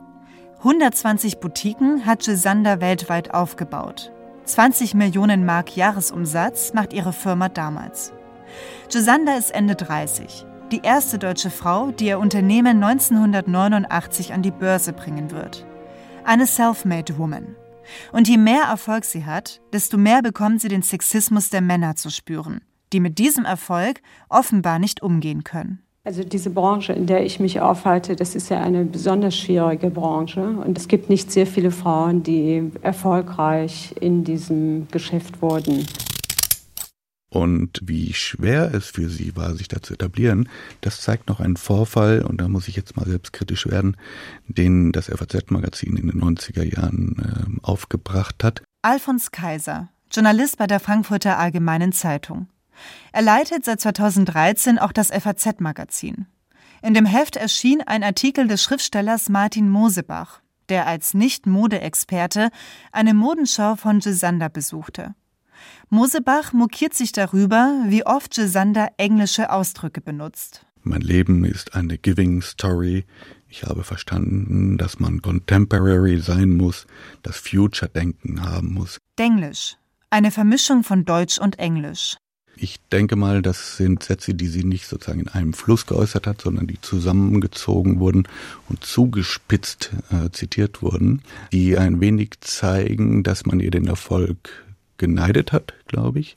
120 0.64 1.40
Boutiquen 1.40 2.08
hat 2.08 2.24
Gisander 2.24 2.82
weltweit 2.82 3.36
aufgebaut. 3.36 4.12
20 4.46 4.96
Millionen 4.96 5.46
Mark 5.46 5.78
Jahresumsatz 5.78 6.74
macht 6.74 6.92
ihre 6.92 7.14
Firma 7.14 7.50
damals. 7.50 8.14
Gisander 8.92 9.38
ist 9.38 9.52
Ende 9.52 9.76
30, 9.76 10.48
die 10.72 10.82
erste 10.82 11.20
deutsche 11.20 11.52
Frau, 11.52 11.92
die 11.92 12.08
ihr 12.08 12.18
Unternehmen 12.18 12.84
1989 12.84 14.34
an 14.34 14.42
die 14.42 14.50
Börse 14.50 14.94
bringen 14.94 15.30
wird. 15.30 15.68
Eine 16.24 16.48
Self-Made 16.48 17.20
Woman. 17.20 17.56
Und 18.12 18.28
je 18.28 18.40
mehr 18.40 18.64
Erfolg 18.64 19.06
sie 19.06 19.24
hat, 19.24 19.62
desto 19.72 20.00
mehr 20.00 20.24
bekommt 20.24 20.62
sie 20.62 20.68
den 20.70 20.82
Sexismus 20.82 21.52
der 21.52 21.62
Männer 21.62 21.96
zu 21.96 22.10
spüren, 22.10 22.62
die 22.96 23.02
mit 23.02 23.20
diesem 23.20 23.44
Erfolg 23.44 24.02
offenbar 24.30 24.80
nicht 24.80 25.04
umgehen 25.04 25.44
können. 25.44 25.80
Also 26.06 26.24
diese 26.24 26.50
Branche, 26.50 26.94
in 26.94 27.08
der 27.08 27.26
ich 27.26 27.42
mich 27.42 27.60
aufhalte, 27.60 28.16
das 28.16 28.36
ist 28.36 28.50
ja 28.50 28.62
eine 28.62 28.86
besonders 28.86 29.36
schwierige 29.36 29.90
Branche. 29.90 30.42
Und 30.42 30.78
es 30.78 30.88
gibt 30.88 31.10
nicht 31.10 31.30
sehr 31.30 31.46
viele 31.46 31.72
Frauen, 31.72 32.24
die 32.24 32.72
erfolgreich 32.84 33.94
in 34.00 34.24
diesem 34.24 34.88
Geschäft 34.92 35.42
wurden. 35.42 35.86
Und 37.30 37.82
wie 37.84 38.14
schwer 38.14 38.74
es 38.74 38.86
für 38.86 39.10
sie 39.10 39.36
war, 39.36 39.56
sich 39.56 39.68
da 39.68 39.82
zu 39.82 39.96
etablieren, 39.96 40.48
das 40.80 41.02
zeigt 41.02 41.28
noch 41.28 41.42
ein 41.42 41.58
Vorfall, 41.58 42.22
und 42.22 42.40
da 42.40 42.48
muss 42.48 42.70
ich 42.70 42.78
jetzt 42.78 42.96
mal 42.96 43.06
selbstkritisch 43.06 43.68
werden, 43.68 43.98
den 44.48 44.94
das 44.94 45.08
FAZ-Magazin 45.08 45.98
in 45.98 46.08
den 46.08 46.22
90er 46.22 46.64
Jahren 46.64 47.60
äh, 47.60 47.66
aufgebracht 47.68 48.42
hat. 48.42 48.64
Alfons 48.84 49.32
Kaiser, 49.32 49.90
Journalist 50.14 50.58
bei 50.58 50.68
der 50.68 50.80
Frankfurter 50.80 51.38
Allgemeinen 51.38 51.92
Zeitung. 51.92 52.48
Er 53.12 53.22
leitet 53.22 53.66
seit 53.66 53.82
2013 53.82 54.80
auch 54.80 54.92
das 54.92 55.10
FAZ-Magazin. 55.10 56.28
In 56.82 56.94
dem 56.94 57.06
Heft 57.06 57.36
erschien 57.36 57.82
ein 57.82 58.04
Artikel 58.04 58.48
des 58.48 58.62
Schriftstellers 58.62 59.30
Martin 59.30 59.70
Mosebach, 59.70 60.42
der 60.70 60.86
als 60.88 61.14
Nicht-Mode-Experte 61.14 62.50
eine 62.92 63.14
Modenschau 63.14 63.76
von 63.76 64.00
Gisander 64.00 64.50
besuchte. 64.50 65.16
Mosebach 65.90 66.54
mokiert 66.54 66.94
sich 66.94 67.12
darüber, 67.12 67.84
wie 67.88 68.06
oft 68.06 68.34
Gisander 68.36 68.90
englische 68.98 69.52
Ausdrücke 69.52 70.02
benutzt. 70.02 70.66
Mein 70.84 71.02
Leben 71.02 71.46
ist 71.46 71.74
eine 71.74 71.98
Giving 71.98 72.44
Story. 72.44 73.06
Ich 73.50 73.64
habe 73.64 73.84
verstanden, 73.84 74.78
dass 74.78 75.00
man 75.00 75.22
contemporary 75.22 76.20
sein 76.20 76.52
muss, 76.52 76.86
das 77.24 77.38
Future-Denken 77.38 78.44
haben 78.44 78.74
muss. 78.74 79.00
Denglisch. 79.18 79.78
Eine 80.12 80.30
Vermischung 80.30 80.84
von 80.84 81.04
Deutsch 81.04 81.40
und 81.40 81.58
Englisch. 81.58 82.18
Ich 82.58 82.80
denke 82.92 83.16
mal, 83.16 83.42
das 83.42 83.78
sind 83.78 84.04
Sätze, 84.04 84.34
die 84.34 84.48
sie 84.48 84.64
nicht 84.64 84.88
sozusagen 84.88 85.20
in 85.20 85.28
einem 85.28 85.54
Fluss 85.54 85.86
geäußert 85.86 86.26
hat, 86.26 86.42
sondern 86.42 86.68
die 86.68 86.80
zusammengezogen 86.80 88.00
wurden 88.00 88.28
und 88.70 88.84
zugespitzt 88.84 89.92
äh, 90.12 90.30
zitiert 90.32 90.82
wurden, 90.82 91.22
die 91.52 91.78
ein 91.78 92.00
wenig 92.00 92.40
zeigen, 92.42 93.24
dass 93.24 93.46
man 93.46 93.60
ihr 93.60 93.72
den 93.72 93.88
Erfolg 93.88 94.66
geneidet 94.98 95.52
hat, 95.52 95.74
glaube 95.88 96.20
ich, 96.20 96.36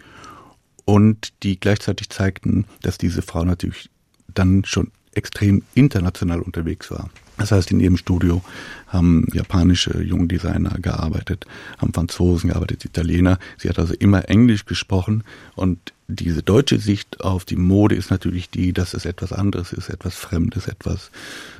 und 0.84 1.32
die 1.42 1.60
gleichzeitig 1.60 2.10
zeigten, 2.10 2.64
dass 2.82 2.98
diese 2.98 3.22
Frau 3.22 3.44
natürlich 3.44 3.90
dann 4.34 4.64
schon 4.64 4.90
extrem 5.12 5.62
international 5.74 6.40
unterwegs 6.40 6.90
war. 6.90 7.10
Das 7.36 7.52
heißt, 7.52 7.70
in 7.70 7.80
ihrem 7.80 7.96
Studio 7.96 8.42
haben 8.88 9.26
japanische 9.32 10.02
Jungdesigner 10.02 10.76
gearbeitet, 10.80 11.46
haben 11.78 11.94
Franzosen 11.94 12.50
gearbeitet, 12.50 12.84
Italiener. 12.84 13.38
Sie 13.58 13.68
hat 13.68 13.78
also 13.78 13.94
immer 13.94 14.28
Englisch 14.28 14.64
gesprochen 14.64 15.22
und 15.54 15.92
diese 16.10 16.42
deutsche 16.42 16.78
Sicht 16.78 17.20
auf 17.20 17.44
die 17.44 17.56
Mode 17.56 17.94
ist 17.94 18.10
natürlich 18.10 18.48
die, 18.48 18.72
dass 18.72 18.94
es 18.94 19.04
etwas 19.04 19.32
anderes 19.32 19.74
ist, 19.74 19.90
etwas 19.90 20.14
Fremdes, 20.14 20.66
etwas, 20.66 21.10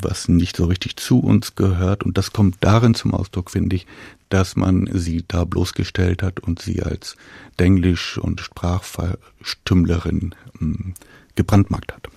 was 0.00 0.26
nicht 0.28 0.56
so 0.56 0.64
richtig 0.64 0.96
zu 0.96 1.20
uns 1.20 1.54
gehört. 1.54 2.02
Und 2.02 2.16
das 2.16 2.32
kommt 2.32 2.56
darin 2.61 2.94
zum 2.94 3.12
Ausdruck, 3.12 3.50
finde 3.50 3.76
ich, 3.76 3.87
dass 4.30 4.56
man 4.56 4.88
sie 4.92 5.22
da 5.28 5.44
bloßgestellt 5.44 6.22
hat 6.22 6.40
und 6.40 6.62
sie 6.62 6.82
als 6.82 7.16
Denglisch- 7.58 8.16
und 8.16 8.40
Sprachverstümmlerin 8.40 10.34
hm, 10.58 10.94
gebrandmarkt 11.34 11.92
hat. 11.92 12.08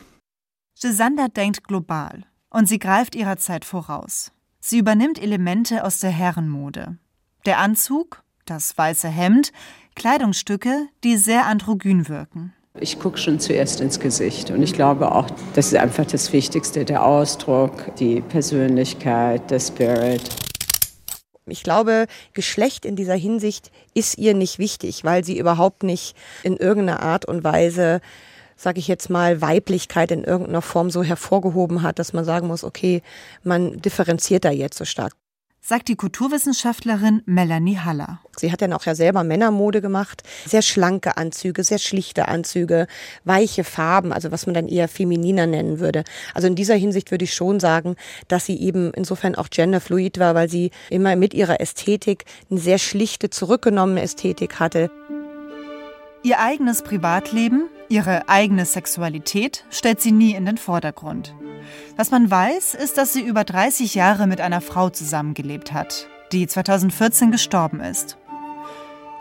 Gisander 0.81 1.27
denkt 1.27 1.65
global 1.65 2.23
und 2.49 2.67
sie 2.67 2.79
greift 2.79 3.13
ihrer 3.13 3.37
Zeit 3.37 3.65
voraus. 3.65 4.31
Sie 4.61 4.77
übernimmt 4.77 5.21
Elemente 5.21 5.83
aus 5.83 5.99
der 5.99 6.11
Herrenmode. 6.11 6.97
Der 7.45 7.59
Anzug, 7.59 8.23
das 8.45 8.77
weiße 8.77 9.09
Hemd, 9.09 9.51
Kleidungsstücke, 10.01 10.87
die 11.03 11.15
sehr 11.15 11.45
androgyn 11.45 12.09
wirken. 12.09 12.53
Ich 12.79 12.97
gucke 12.97 13.19
schon 13.19 13.39
zuerst 13.39 13.81
ins 13.81 13.99
Gesicht 13.99 14.49
und 14.49 14.63
ich 14.63 14.73
glaube 14.73 15.13
auch, 15.13 15.27
das 15.53 15.67
ist 15.67 15.75
einfach 15.75 16.07
das 16.07 16.33
Wichtigste, 16.33 16.85
der 16.85 17.05
Ausdruck, 17.05 17.95
die 17.97 18.21
Persönlichkeit, 18.21 19.51
der 19.51 19.59
Spirit. 19.59 20.27
Ich 21.45 21.61
glaube, 21.61 22.07
Geschlecht 22.33 22.83
in 22.83 22.95
dieser 22.95 23.13
Hinsicht 23.13 23.69
ist 23.93 24.17
ihr 24.17 24.33
nicht 24.33 24.57
wichtig, 24.57 25.03
weil 25.03 25.23
sie 25.23 25.37
überhaupt 25.37 25.83
nicht 25.83 26.15
in 26.41 26.57
irgendeiner 26.57 27.03
Art 27.03 27.25
und 27.25 27.43
Weise 27.43 28.01
sage 28.55 28.79
ich 28.79 28.87
jetzt 28.87 29.11
mal, 29.11 29.39
Weiblichkeit 29.41 30.09
in 30.09 30.23
irgendeiner 30.23 30.63
Form 30.63 30.89
so 30.89 31.03
hervorgehoben 31.03 31.83
hat, 31.83 31.99
dass 31.99 32.11
man 32.13 32.25
sagen 32.25 32.47
muss, 32.47 32.63
okay, 32.63 33.03
man 33.43 33.79
differenziert 33.81 34.45
da 34.45 34.49
jetzt 34.49 34.79
so 34.79 34.85
stark 34.85 35.13
sagt 35.61 35.87
die 35.89 35.95
Kulturwissenschaftlerin 35.95 37.21
Melanie 37.25 37.77
Haller. 37.77 38.19
Sie 38.35 38.51
hat 38.51 38.61
dann 38.61 38.73
auch 38.73 38.85
ja 38.85 38.95
selber 38.95 39.23
Männermode 39.23 39.79
gemacht. 39.79 40.23
Sehr 40.45 40.63
schlanke 40.63 41.17
Anzüge, 41.17 41.63
sehr 41.63 41.77
schlichte 41.77 42.27
Anzüge, 42.27 42.87
weiche 43.25 43.63
Farben, 43.63 44.11
also 44.11 44.31
was 44.31 44.47
man 44.47 44.55
dann 44.55 44.67
eher 44.67 44.87
femininer 44.87 45.45
nennen 45.45 45.79
würde. 45.79 46.03
Also 46.33 46.47
in 46.47 46.55
dieser 46.55 46.75
Hinsicht 46.75 47.11
würde 47.11 47.25
ich 47.25 47.35
schon 47.35 47.59
sagen, 47.59 47.95
dass 48.27 48.47
sie 48.47 48.59
eben 48.59 48.91
insofern 48.93 49.35
auch 49.35 49.49
genderfluid 49.49 50.17
war, 50.17 50.33
weil 50.33 50.49
sie 50.49 50.71
immer 50.89 51.15
mit 51.15 51.35
ihrer 51.35 51.61
Ästhetik 51.61 52.25
eine 52.49 52.59
sehr 52.59 52.79
schlichte, 52.79 53.29
zurückgenommene 53.29 54.01
Ästhetik 54.01 54.59
hatte. 54.59 54.89
Ihr 56.23 56.39
eigenes 56.39 56.81
Privatleben, 56.81 57.69
ihre 57.87 58.29
eigene 58.29 58.65
Sexualität 58.65 59.65
stellt 59.69 60.01
sie 60.01 60.11
nie 60.11 60.33
in 60.33 60.45
den 60.45 60.57
Vordergrund. 60.57 61.33
Was 61.97 62.11
man 62.11 62.29
weiß, 62.29 62.73
ist, 62.75 62.97
dass 62.97 63.13
sie 63.13 63.21
über 63.21 63.43
30 63.43 63.95
Jahre 63.95 64.27
mit 64.27 64.41
einer 64.41 64.61
Frau 64.61 64.89
zusammengelebt 64.89 65.73
hat, 65.73 66.07
die 66.31 66.47
2014 66.47 67.31
gestorben 67.31 67.79
ist. 67.79 68.17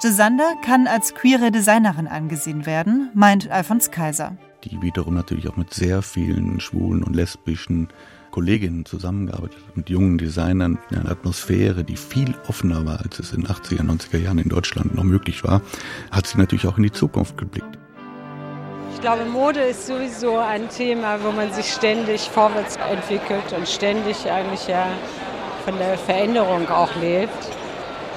Gisander 0.02 0.54
kann 0.64 0.86
als 0.86 1.14
queere 1.14 1.50
Designerin 1.50 2.06
angesehen 2.06 2.64
werden, 2.64 3.10
meint 3.14 3.50
Alfons 3.50 3.90
Kaiser. 3.90 4.36
Die 4.64 4.80
wiederum 4.80 5.14
natürlich 5.14 5.48
auch 5.48 5.56
mit 5.56 5.74
sehr 5.74 6.02
vielen 6.02 6.60
schwulen 6.60 7.02
und 7.02 7.14
lesbischen 7.14 7.88
Kolleginnen 8.30 8.84
zusammengearbeitet 8.84 9.58
hat, 9.66 9.76
mit 9.76 9.90
jungen 9.90 10.16
Designern 10.18 10.78
in 10.90 10.98
einer 10.98 11.10
Atmosphäre, 11.10 11.84
die 11.84 11.96
viel 11.96 12.34
offener 12.46 12.86
war, 12.86 13.00
als 13.00 13.18
es 13.18 13.32
in 13.32 13.46
80er, 13.46 13.82
90er 13.82 14.18
Jahren 14.18 14.38
in 14.38 14.48
Deutschland 14.48 14.94
noch 14.94 15.04
möglich 15.04 15.44
war, 15.44 15.62
hat 16.10 16.26
sie 16.26 16.38
natürlich 16.38 16.66
auch 16.66 16.76
in 16.76 16.84
die 16.84 16.92
Zukunft 16.92 17.36
geblickt. 17.36 17.79
Ich 19.00 19.06
glaube, 19.06 19.24
Mode 19.24 19.60
ist 19.60 19.86
sowieso 19.86 20.36
ein 20.36 20.68
Thema, 20.68 21.18
wo 21.24 21.32
man 21.32 21.50
sich 21.54 21.72
ständig 21.72 22.20
vorwärts 22.20 22.76
entwickelt 22.76 23.50
und 23.56 23.66
ständig 23.66 24.30
eigentlich 24.30 24.68
ja 24.68 24.88
von 25.64 25.78
der 25.78 25.96
Veränderung 25.96 26.68
auch 26.68 26.94
lebt. 26.96 27.32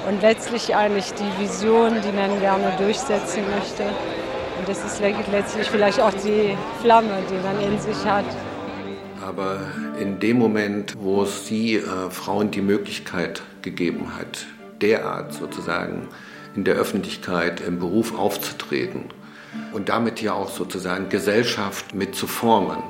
Und 0.06 0.20
letztlich 0.20 0.76
eigentlich 0.76 1.06
die 1.14 1.42
Vision, 1.42 1.94
die 2.06 2.12
man 2.12 2.38
gerne 2.38 2.70
durchsetzen 2.76 3.44
möchte. 3.56 3.84
Und 4.58 4.68
das 4.68 4.84
ist 4.84 5.00
letztlich 5.32 5.70
vielleicht 5.70 6.00
auch 6.00 6.12
die 6.12 6.54
Flamme, 6.82 7.16
die 7.30 7.42
man 7.42 7.72
in 7.72 7.80
sich 7.80 8.04
hat. 8.04 8.26
Aber 9.26 9.60
in 9.98 10.20
dem 10.20 10.38
Moment, 10.38 10.96
wo 10.98 11.24
sie 11.24 11.76
äh, 11.76 12.10
Frauen 12.10 12.50
die 12.50 12.60
Möglichkeit 12.60 13.40
gegeben 13.62 14.18
hat, 14.18 14.44
derart 14.82 15.32
sozusagen 15.32 16.08
in 16.54 16.64
der 16.64 16.74
Öffentlichkeit 16.74 17.62
im 17.62 17.78
Beruf 17.78 18.18
aufzutreten, 18.18 19.04
und 19.72 19.88
damit 19.88 20.20
ja 20.20 20.32
auch 20.32 20.50
sozusagen 20.50 21.08
Gesellschaft 21.08 21.94
mit 21.94 22.14
zu 22.14 22.26
formen. 22.26 22.82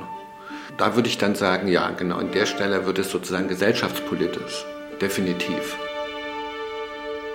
Da 0.77 0.96
würde 0.96 1.09
ich 1.09 1.18
dann 1.18 1.35
sagen, 1.35 1.68
ja, 1.68 1.90
genau 1.90 2.16
an 2.16 2.33
der 2.33 2.46
Stelle 2.46 2.85
wird 2.87 2.98
es 2.98 3.11
sozusagen 3.11 3.48
gesellschaftspolitisch, 3.48 4.64
definitiv. 5.00 5.77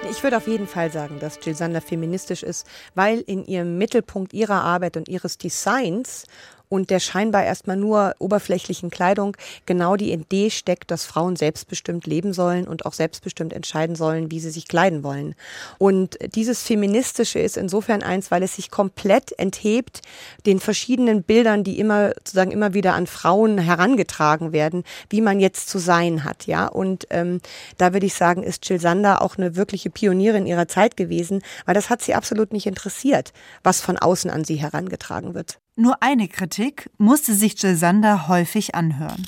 Ich 0.09 0.23
würde 0.23 0.37
auf 0.37 0.47
jeden 0.47 0.67
Fall 0.67 0.91
sagen, 0.91 1.19
dass 1.19 1.39
Jill 1.41 1.55
Sander 1.55 1.81
feministisch 1.81 2.43
ist, 2.43 2.65
weil 2.95 3.19
in 3.19 3.45
ihrem 3.45 3.77
Mittelpunkt 3.77 4.33
ihrer 4.33 4.63
Arbeit 4.63 4.95
und 4.97 5.09
ihres 5.09 5.37
Designs 5.37 6.25
und 6.69 6.91
der 6.91 6.99
scheinbar 6.99 7.43
erstmal 7.43 7.77
nur 7.77 8.15
oberflächlichen 8.19 8.91
Kleidung 8.91 9.35
genau 9.65 9.95
die 9.95 10.13
Idee 10.13 10.51
steckt, 10.51 10.91
dass 10.91 11.03
Frauen 11.03 11.35
selbstbestimmt 11.35 12.05
leben 12.05 12.31
sollen 12.31 12.67
und 12.67 12.85
auch 12.85 12.93
selbstbestimmt 12.93 13.53
entscheiden 13.53 13.95
sollen, 13.95 14.31
wie 14.31 14.39
sie 14.39 14.51
sich 14.51 14.67
kleiden 14.67 15.03
wollen. 15.03 15.35
Und 15.79 16.17
dieses 16.35 16.61
Feministische 16.63 17.39
ist 17.39 17.57
insofern 17.57 18.03
eins, 18.03 18.29
weil 18.29 18.43
es 18.43 18.55
sich 18.55 18.69
komplett 18.69 19.37
enthebt 19.39 20.01
den 20.45 20.59
verschiedenen 20.59 21.23
Bildern, 21.23 21.63
die 21.63 21.79
immer 21.79 22.09
sozusagen 22.09 22.51
immer 22.51 22.73
wieder 22.75 22.93
an 22.93 23.07
Frauen 23.07 23.57
herangetragen 23.57 24.51
werden, 24.51 24.83
wie 25.09 25.21
man 25.21 25.39
jetzt 25.39 25.69
zu 25.69 25.79
sein 25.79 26.23
hat, 26.23 26.45
ja. 26.45 26.67
Und 26.67 27.07
ähm, 27.09 27.41
da 27.77 27.93
würde 27.93 28.05
ich 28.05 28.13
sagen, 28.13 28.43
ist 28.43 28.69
Jill 28.69 28.79
Sander 28.79 29.23
auch 29.23 29.37
eine 29.37 29.55
wirkliche 29.55 29.89
Pionierin 29.89 30.45
ihrer 30.45 30.67
Zeit 30.67 30.97
gewesen, 30.97 31.41
weil 31.65 31.73
das 31.73 31.89
hat 31.89 32.01
sie 32.03 32.13
absolut 32.13 32.53
nicht 32.53 32.67
interessiert, 32.67 33.33
was 33.63 33.81
von 33.81 33.97
außen 33.97 34.29
an 34.29 34.43
sie 34.43 34.55
herangetragen 34.55 35.33
wird. 35.33 35.59
Nur 35.81 35.95
eine 36.01 36.27
Kritik 36.27 36.89
musste 36.97 37.33
sich 37.33 37.63
Jill 37.63 37.75
Sander 37.75 38.27
häufig 38.27 38.75
anhören. 38.75 39.25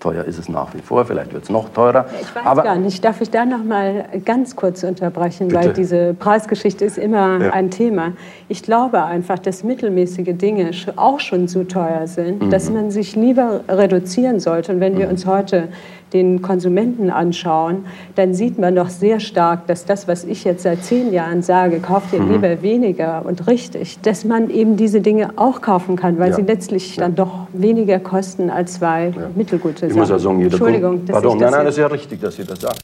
Teuer 0.00 0.24
ist 0.24 0.38
es 0.38 0.48
nach 0.48 0.72
wie 0.74 0.80
vor, 0.80 1.04
vielleicht 1.04 1.34
wird 1.34 1.44
es 1.44 1.50
noch 1.50 1.68
teurer. 1.68 2.06
Ich 2.18 2.34
weiß 2.34 2.46
Aber 2.46 2.62
gar 2.62 2.76
nicht. 2.76 3.04
Darf 3.04 3.20
ich 3.20 3.28
da 3.28 3.44
noch 3.44 3.62
mal 3.62 4.06
ganz 4.24 4.56
kurz 4.56 4.82
unterbrechen, 4.82 5.48
bitte. 5.48 5.60
weil 5.60 5.72
diese 5.74 6.14
Preisgeschichte 6.14 6.86
ist 6.86 6.96
immer 6.96 7.42
ja. 7.42 7.52
ein 7.52 7.70
Thema. 7.70 8.12
Ich 8.48 8.62
glaube 8.62 9.04
einfach, 9.04 9.38
dass 9.38 9.62
mittelmäßige 9.62 10.34
Dinge 10.34 10.70
auch 10.96 11.20
schon 11.20 11.46
zu 11.46 11.68
teuer 11.68 12.06
sind, 12.06 12.44
mhm. 12.44 12.50
dass 12.50 12.70
man 12.70 12.90
sich 12.90 13.14
lieber 13.14 13.60
reduzieren 13.68 14.40
sollte. 14.40 14.72
Und 14.72 14.80
wenn 14.80 14.96
wir 14.96 15.04
mhm. 15.04 15.12
uns 15.12 15.26
heute 15.26 15.68
den 16.12 16.42
Konsumenten 16.42 17.10
anschauen, 17.10 17.86
dann 18.14 18.34
sieht 18.34 18.58
man 18.58 18.74
doch 18.74 18.88
sehr 18.88 19.20
stark, 19.20 19.66
dass 19.66 19.84
das, 19.84 20.08
was 20.08 20.24
ich 20.24 20.44
jetzt 20.44 20.62
seit 20.62 20.84
zehn 20.84 21.12
Jahren 21.12 21.42
sage, 21.42 21.80
kauft 21.80 22.12
ihr 22.12 22.20
mhm. 22.20 22.32
lieber 22.32 22.62
weniger 22.62 23.24
und 23.24 23.46
richtig, 23.46 24.00
dass 24.00 24.24
man 24.24 24.50
eben 24.50 24.76
diese 24.76 25.00
Dinge 25.00 25.30
auch 25.36 25.60
kaufen 25.60 25.96
kann, 25.96 26.18
weil 26.18 26.30
ja. 26.30 26.36
sie 26.36 26.42
letztlich 26.42 26.96
ja. 26.96 27.04
dann 27.04 27.14
doch 27.14 27.46
weniger 27.52 27.98
kosten 27.98 28.50
als 28.50 28.74
zwei 28.74 29.08
ja. 29.08 29.30
mittelgute 29.34 29.80
Sachen. 29.80 29.90
Ich 29.90 29.96
muss 29.96 30.10
ja 30.10 30.18
sagen, 30.18 30.38
jeder 30.38 30.52
Entschuldigung, 30.52 31.04
dass 31.06 31.14
Pardon, 31.14 31.38
nein, 31.38 31.50
nein, 31.52 31.64
das 31.64 31.74
ist 31.74 31.80
ja 31.80 31.86
richtig, 31.86 32.20
dass 32.20 32.36
Sie 32.36 32.44
das 32.44 32.60
sagen. 32.60 32.78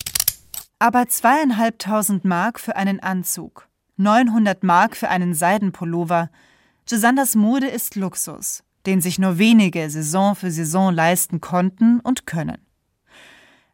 Aber 0.79 1.09
zweieinhalbtausend 1.09 2.25
Mark 2.25 2.61
für 2.61 2.77
einen 2.77 3.01
Anzug, 3.01 3.69
900 3.97 4.63
Mark 4.63 4.97
für 4.97 5.09
einen 5.09 5.35
Seidenpullover. 5.35 6.31
Gisanders 6.89 7.35
Mode 7.35 7.67
ist 7.67 7.97
Luxus, 7.97 8.63
den 8.87 9.01
sich 9.01 9.19
nur 9.19 9.39
wenige 9.39 9.91
Saison 9.91 10.37
für 10.37 10.51
Saison 10.51 10.95
leisten 10.95 11.41
konnten 11.41 12.01
und 12.01 12.27
können. 12.27 12.59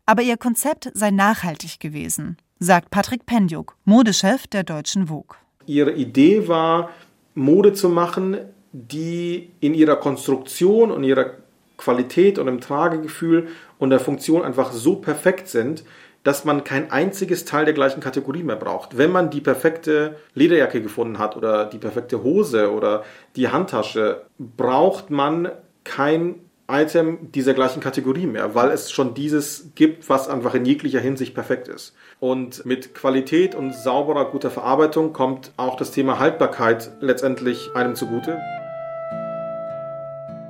Aber 0.06 0.20
ihr 0.20 0.36
Konzept 0.36 0.90
sei 0.92 1.10
nachhaltig 1.10 1.80
gewesen, 1.80 2.36
sagt 2.58 2.90
Patrick 2.90 3.24
Penjuk, 3.24 3.74
Modechef 3.86 4.46
der 4.46 4.62
deutschen 4.62 5.06
Vogue. 5.06 5.38
Ihre 5.64 5.92
Idee 5.92 6.46
war, 6.46 6.90
Mode 7.34 7.72
zu 7.72 7.88
machen, 7.88 8.36
die 8.72 9.50
in 9.60 9.72
ihrer 9.72 9.96
Konstruktion 9.96 10.90
und 10.90 11.04
ihrer 11.04 11.30
Qualität 11.78 12.38
und 12.38 12.48
im 12.48 12.60
Tragegefühl 12.60 13.48
und 13.78 13.88
der 13.88 13.98
Funktion 13.98 14.42
einfach 14.42 14.72
so 14.72 14.96
perfekt 14.96 15.48
sind, 15.48 15.84
dass 16.22 16.44
man 16.44 16.64
kein 16.64 16.90
einziges 16.90 17.46
Teil 17.46 17.64
der 17.64 17.74
gleichen 17.74 18.00
Kategorie 18.00 18.42
mehr 18.42 18.56
braucht. 18.56 18.98
Wenn 18.98 19.10
man 19.10 19.30
die 19.30 19.40
perfekte 19.40 20.16
Lederjacke 20.34 20.82
gefunden 20.82 21.18
hat 21.18 21.34
oder 21.34 21.64
die 21.64 21.78
perfekte 21.78 22.22
Hose 22.22 22.70
oder 22.72 23.04
die 23.36 23.48
Handtasche, 23.48 24.26
braucht 24.38 25.08
man 25.08 25.50
kein 25.84 26.43
Item 26.68 27.30
dieser 27.32 27.52
gleichen 27.52 27.80
Kategorie 27.80 28.26
mehr, 28.26 28.54
weil 28.54 28.70
es 28.70 28.90
schon 28.90 29.14
dieses 29.14 29.74
gibt, 29.74 30.08
was 30.08 30.28
einfach 30.28 30.54
in 30.54 30.64
jeglicher 30.64 31.00
Hinsicht 31.00 31.34
perfekt 31.34 31.68
ist. 31.68 31.94
Und 32.20 32.64
mit 32.64 32.94
Qualität 32.94 33.54
und 33.54 33.74
sauberer, 33.74 34.30
guter 34.30 34.50
Verarbeitung 34.50 35.12
kommt 35.12 35.52
auch 35.58 35.76
das 35.76 35.90
Thema 35.90 36.18
Haltbarkeit 36.18 36.90
letztendlich 37.00 37.70
einem 37.74 37.94
zugute. 37.94 38.38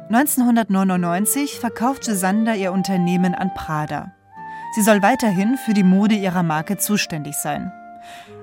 1999 0.09 1.59
verkauft 1.59 2.05
Sander 2.05 2.55
ihr 2.55 2.73
Unternehmen 2.73 3.35
an 3.35 3.51
Prada. 3.57 4.13
Sie 4.77 4.83
soll 4.83 5.03
weiterhin 5.03 5.57
für 5.57 5.75
die 5.75 5.83
Mode 5.83 6.15
ihrer 6.15 6.43
Marke 6.43 6.77
zuständig 6.77 7.35
sein. 7.37 7.73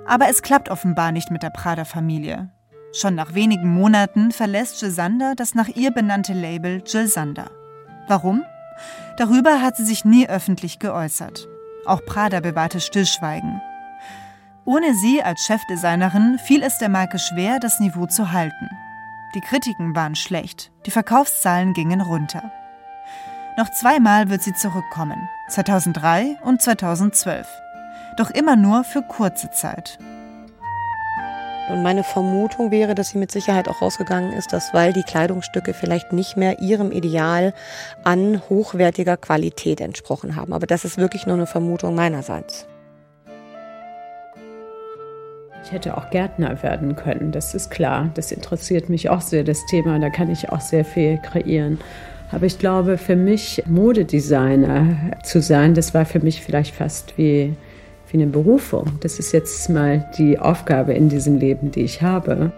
Aber 0.06 0.28
es 0.28 0.42
klappt 0.42 0.70
offenbar 0.70 1.12
nicht 1.14 1.32
mit 1.32 1.44
der 1.44 1.52
Prada-Familie. 1.52 2.50
Schon 2.94 3.16
nach 3.16 3.34
wenigen 3.34 3.70
Monaten 3.70 4.32
verlässt 4.32 4.82
Jill 4.82 4.92
das 5.38 5.56
nach 5.56 5.70
ihr 5.70 5.92
benannte 5.92 6.34
Label 6.34 6.84
Jill. 6.86 7.08
Warum? 8.08 8.44
Darüber 9.18 9.62
hat 9.62 9.78
sie 9.78 9.86
sich 9.86 10.06
nie 10.06 10.28
öffentlich 10.28 10.80
geäußert. 10.80 11.48
Auch 11.86 12.04
Prada 12.06 12.40
bewahrte 12.40 12.80
Stillschweigen. 12.80 13.62
Ohne 14.66 14.94
sie 14.94 15.24
als 15.24 15.42
Chefdesignerin 15.42 16.38
fiel 16.46 16.64
es 16.64 16.78
der 16.78 16.90
Marke 16.90 17.20
schwer, 17.20 17.60
das 17.60 17.80
Niveau 17.80 18.06
zu 18.06 18.32
halten. 18.32 18.70
Die 19.34 19.42
Kritiken 19.42 19.96
waren 19.96 20.16
schlecht, 20.16 20.72
die 20.86 20.92
Verkaufszahlen 20.92 21.74
gingen 21.74 22.02
runter. 22.02 22.52
Noch 23.58 23.70
zweimal 23.72 24.30
wird 24.30 24.44
sie 24.44 24.54
zurückkommen, 24.54 25.30
2003 25.50 26.38
und 26.42 26.62
2012. 26.62 27.48
Doch 28.18 28.30
immer 28.30 28.56
nur 28.56 28.84
für 28.84 29.02
kurze 29.02 29.52
Zeit. 29.52 30.00
Und 31.72 31.84
meine 31.84 32.04
Vermutung 32.04 32.70
wäre, 32.70 32.96
dass 32.96 33.12
sie 33.12 33.18
mit 33.18 33.32
Sicherheit 33.32 33.70
auch 33.70 33.82
rausgegangen 33.82 34.34
ist, 34.34 34.52
dass 34.52 34.74
weil 34.74 34.92
die 34.92 35.04
Kleidungsstücke 35.04 35.74
vielleicht 35.74 36.12
nicht 36.12 36.36
mehr 36.36 36.60
ihrem 36.60 36.92
Ideal 36.92 37.54
an 38.04 38.42
hochwertiger 38.50 39.16
Qualität 39.16 39.80
entsprochen 39.80 40.36
haben. 40.36 40.52
Aber 40.52 40.68
das 40.68 40.84
ist 40.84 40.98
wirklich 40.98 41.26
nur 41.26 41.38
eine 41.38 41.48
Vermutung 41.48 41.96
meinerseits. 41.96 42.68
Ich 45.64 45.72
hätte 45.72 45.96
auch 45.96 46.10
Gärtner 46.10 46.62
werden 46.62 46.98
können, 46.98 47.32
das 47.32 47.56
ist 47.56 47.72
klar. 47.72 48.10
Das 48.16 48.34
interessiert 48.34 48.90
mich 48.90 49.10
auch 49.10 49.22
sehr, 49.22 49.46
das 49.46 49.66
Thema. 49.68 49.98
Da 50.00 50.10
kann 50.10 50.30
ich 50.30 50.50
auch 50.50 50.60
sehr 50.60 50.84
viel 50.84 51.20
kreieren. 51.20 51.80
Aber 52.34 52.46
ich 52.46 52.60
glaube, 52.60 52.98
für 52.98 53.16
mich 53.16 53.64
Modedesigner 53.66 55.14
zu 55.24 55.42
sein, 55.42 55.74
das 55.74 55.94
war 55.94 56.04
für 56.04 56.20
mich 56.20 56.42
vielleicht 56.42 56.76
fast 56.76 57.18
wie, 57.18 57.56
wie 58.12 58.18
eine 58.18 58.28
Berufung. 58.28 59.00
Das 59.00 59.20
ist 59.20 59.32
jetzt 59.32 59.70
mal 59.70 60.10
die 60.18 60.38
Aufgabe 60.38 60.94
in 60.94 61.10
diesem 61.10 61.38
Leben, 61.38 61.72
die 61.72 61.82
ich 61.82 62.02
habe. 62.02 62.52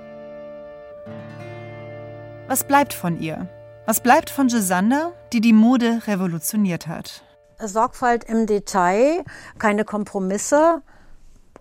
Was 2.47 2.63
bleibt 2.63 2.93
von 2.93 3.19
ihr? 3.19 3.47
Was 3.85 4.01
bleibt 4.01 4.29
von 4.29 4.47
Gisander, 4.47 5.13
die 5.31 5.41
die 5.41 5.53
Mode 5.53 6.01
revolutioniert 6.07 6.87
hat? 6.87 7.23
Sorgfalt 7.59 8.23
im 8.25 8.45
Detail, 8.45 9.23
keine 9.59 9.85
Kompromisse 9.85 10.81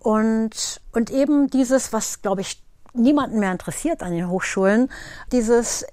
und, 0.00 0.81
und 0.92 1.11
eben 1.11 1.48
dieses, 1.48 1.92
was, 1.92 2.22
glaube 2.22 2.40
ich, 2.40 2.62
niemanden 2.94 3.38
mehr 3.38 3.52
interessiert 3.52 4.02
an 4.02 4.12
den 4.12 4.28
Hochschulen, 4.28 4.90
dieses 5.33 5.87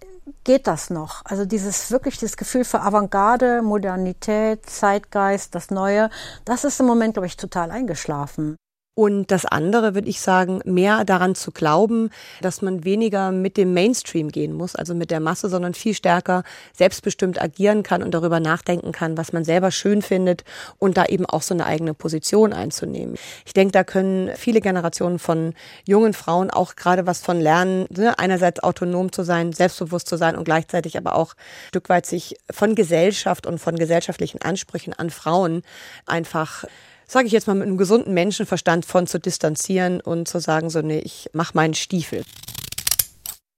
geht 0.43 0.67
das 0.67 0.89
noch? 0.89 1.21
Also 1.25 1.45
dieses 1.45 1.91
wirklich 1.91 2.17
das 2.17 2.37
Gefühl 2.37 2.65
für 2.65 2.81
Avantgarde, 2.81 3.61
Modernität, 3.61 4.65
Zeitgeist, 4.65 5.55
das 5.55 5.69
Neue, 5.71 6.09
das 6.45 6.63
ist 6.63 6.79
im 6.79 6.85
Moment, 6.85 7.13
glaube 7.13 7.27
ich, 7.27 7.37
total 7.37 7.71
eingeschlafen. 7.71 8.55
Und 8.99 9.31
das 9.31 9.45
andere, 9.45 9.95
würde 9.95 10.09
ich 10.09 10.19
sagen, 10.19 10.59
mehr 10.65 11.05
daran 11.05 11.33
zu 11.33 11.51
glauben, 11.51 12.09
dass 12.41 12.61
man 12.61 12.83
weniger 12.83 13.31
mit 13.31 13.55
dem 13.55 13.73
Mainstream 13.73 14.27
gehen 14.27 14.51
muss, 14.51 14.75
also 14.75 14.93
mit 14.93 15.09
der 15.09 15.21
Masse, 15.21 15.47
sondern 15.47 15.73
viel 15.73 15.93
stärker 15.93 16.43
selbstbestimmt 16.75 17.41
agieren 17.41 17.81
kann 17.81 18.03
und 18.03 18.13
darüber 18.13 18.41
nachdenken 18.41 18.91
kann, 18.91 19.15
was 19.15 19.31
man 19.31 19.45
selber 19.45 19.71
schön 19.71 20.01
findet 20.01 20.43
und 20.79 20.97
da 20.97 21.05
eben 21.05 21.25
auch 21.25 21.43
so 21.43 21.53
eine 21.53 21.65
eigene 21.65 21.93
Position 21.93 22.51
einzunehmen. 22.51 23.15
Ich 23.45 23.53
denke, 23.53 23.71
da 23.71 23.85
können 23.85 24.31
viele 24.35 24.59
Generationen 24.59 25.17
von 25.17 25.53
jungen 25.87 26.11
Frauen 26.11 26.51
auch 26.51 26.75
gerade 26.75 27.07
was 27.07 27.21
von 27.21 27.39
lernen, 27.39 27.85
ne? 27.91 28.19
einerseits 28.19 28.61
autonom 28.61 29.13
zu 29.13 29.23
sein, 29.23 29.53
selbstbewusst 29.53 30.09
zu 30.09 30.17
sein 30.17 30.35
und 30.35 30.43
gleichzeitig 30.43 30.97
aber 30.97 31.15
auch 31.15 31.35
ein 31.35 31.69
Stück 31.69 31.87
weit 31.87 32.05
sich 32.05 32.35
von 32.51 32.75
Gesellschaft 32.75 33.47
und 33.47 33.59
von 33.59 33.77
gesellschaftlichen 33.77 34.41
Ansprüchen 34.41 34.91
an 34.91 35.09
Frauen 35.09 35.61
einfach 36.05 36.65
sage 37.09 37.25
ich 37.25 37.33
jetzt 37.33 37.47
mal, 37.47 37.55
mit 37.55 37.67
einem 37.67 37.77
gesunden 37.77 38.13
Menschenverstand 38.13 38.85
von 38.85 39.07
zu 39.07 39.19
distanzieren 39.19 39.99
und 39.99 40.27
zu 40.27 40.39
sagen, 40.39 40.69
so, 40.69 40.81
nee, 40.81 40.99
ich 40.99 41.29
mach 41.33 41.55
meinen 41.55 41.73
Stiefel. 41.73 42.23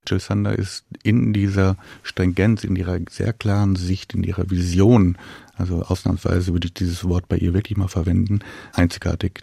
Jill 0.08 0.22
Sander 0.22 0.58
ist 0.58 0.86
in 1.04 1.34
dieser 1.34 1.76
Stringenz, 2.02 2.64
in 2.64 2.76
ihrer 2.76 2.98
sehr 3.10 3.34
klaren 3.34 3.76
Sicht, 3.76 4.14
in 4.14 4.24
ihrer 4.24 4.50
Vision, 4.50 5.18
also 5.56 5.84
ausnahmsweise 5.84 6.54
würde 6.54 6.68
ich 6.68 6.74
dieses 6.74 7.04
Wort 7.04 7.28
bei 7.28 7.38
ihr 7.38 7.54
wirklich 7.54 7.78
mal 7.78 7.90
verwenden, 7.90 8.40
einzigartig. 8.74 9.42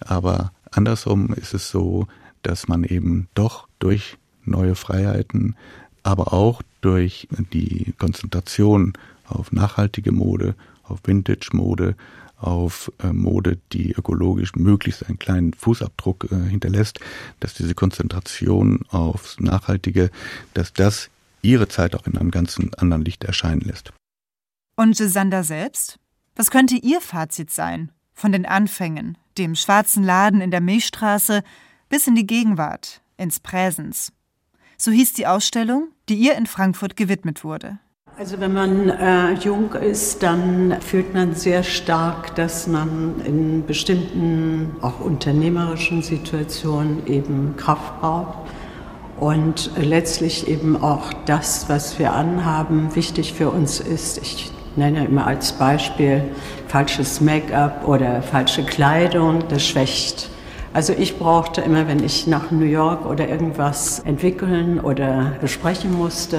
Aber 0.00 0.52
andersrum 0.70 1.32
ist 1.34 1.52
es 1.54 1.70
so, 1.70 2.06
dass 2.42 2.66
man 2.66 2.82
eben 2.82 3.28
doch 3.34 3.68
durch 3.78 4.16
neue 4.44 4.74
Freiheiten, 4.74 5.54
aber 6.02 6.32
auch 6.32 6.62
durch 6.80 7.28
die 7.52 7.92
Konzentration 7.98 8.94
auf 9.26 9.52
nachhaltige 9.52 10.12
Mode, 10.12 10.54
auf 10.82 11.00
Vintage-Mode, 11.04 11.94
auf 12.40 12.90
äh, 13.02 13.12
Mode, 13.12 13.58
die 13.72 13.92
ökologisch 13.92 14.54
möglichst 14.54 15.06
einen 15.06 15.18
kleinen 15.18 15.52
Fußabdruck 15.52 16.28
äh, 16.30 16.48
hinterlässt, 16.48 17.00
dass 17.40 17.54
diese 17.54 17.74
Konzentration 17.74 18.80
aufs 18.88 19.38
Nachhaltige, 19.40 20.10
dass 20.54 20.72
das 20.72 21.10
ihre 21.42 21.68
Zeit 21.68 21.94
auch 21.94 22.06
in 22.06 22.16
einem 22.16 22.30
ganz 22.30 22.58
anderen 22.76 23.04
Licht 23.04 23.24
erscheinen 23.24 23.60
lässt. 23.60 23.92
Und 24.76 24.96
Gisander 24.96 25.44
selbst? 25.44 25.98
Was 26.36 26.50
könnte 26.50 26.76
Ihr 26.76 27.00
Fazit 27.00 27.50
sein? 27.50 27.92
Von 28.14 28.32
den 28.32 28.46
Anfängen, 28.46 29.18
dem 29.38 29.54
schwarzen 29.54 30.04
Laden 30.04 30.40
in 30.40 30.50
der 30.50 30.60
Milchstraße 30.60 31.42
bis 31.88 32.06
in 32.06 32.14
die 32.14 32.26
Gegenwart, 32.26 33.02
ins 33.16 33.40
Präsens. 33.40 34.12
So 34.76 34.90
hieß 34.90 35.12
die 35.12 35.26
Ausstellung, 35.26 35.88
die 36.08 36.16
ihr 36.16 36.36
in 36.36 36.46
Frankfurt 36.46 36.96
gewidmet 36.96 37.44
wurde. 37.44 37.78
Also 38.18 38.38
wenn 38.38 38.52
man 38.52 38.90
äh, 38.90 39.32
jung 39.34 39.72
ist, 39.72 40.22
dann 40.22 40.76
fühlt 40.80 41.14
man 41.14 41.34
sehr 41.34 41.62
stark, 41.62 42.34
dass 42.34 42.66
man 42.66 43.22
in 43.24 43.64
bestimmten, 43.64 44.76
auch 44.82 45.00
unternehmerischen 45.00 46.02
Situationen 46.02 47.06
eben 47.06 47.56
Kraft 47.56 48.00
braucht. 48.00 48.38
Und 49.18 49.70
letztlich 49.76 50.48
eben 50.48 50.82
auch 50.82 51.12
das, 51.26 51.68
was 51.68 51.98
wir 51.98 52.12
anhaben, 52.12 52.94
wichtig 52.94 53.32
für 53.32 53.50
uns 53.50 53.80
ist. 53.80 54.18
Ich 54.18 54.50
nenne 54.76 55.04
immer 55.04 55.26
als 55.26 55.52
Beispiel 55.52 56.24
falsches 56.68 57.20
Make-up 57.20 57.86
oder 57.86 58.22
falsche 58.22 58.64
Kleidung, 58.64 59.40
das 59.48 59.66
schwächt 59.66 60.30
also 60.72 60.92
ich 60.92 61.18
brauchte 61.18 61.62
immer, 61.62 61.88
wenn 61.88 62.02
ich 62.02 62.28
nach 62.28 62.52
New 62.52 62.64
York 62.64 63.04
oder 63.04 63.28
irgendwas 63.28 63.98
entwickeln 64.00 64.78
oder 64.78 65.32
besprechen 65.40 65.92
musste, 65.96 66.38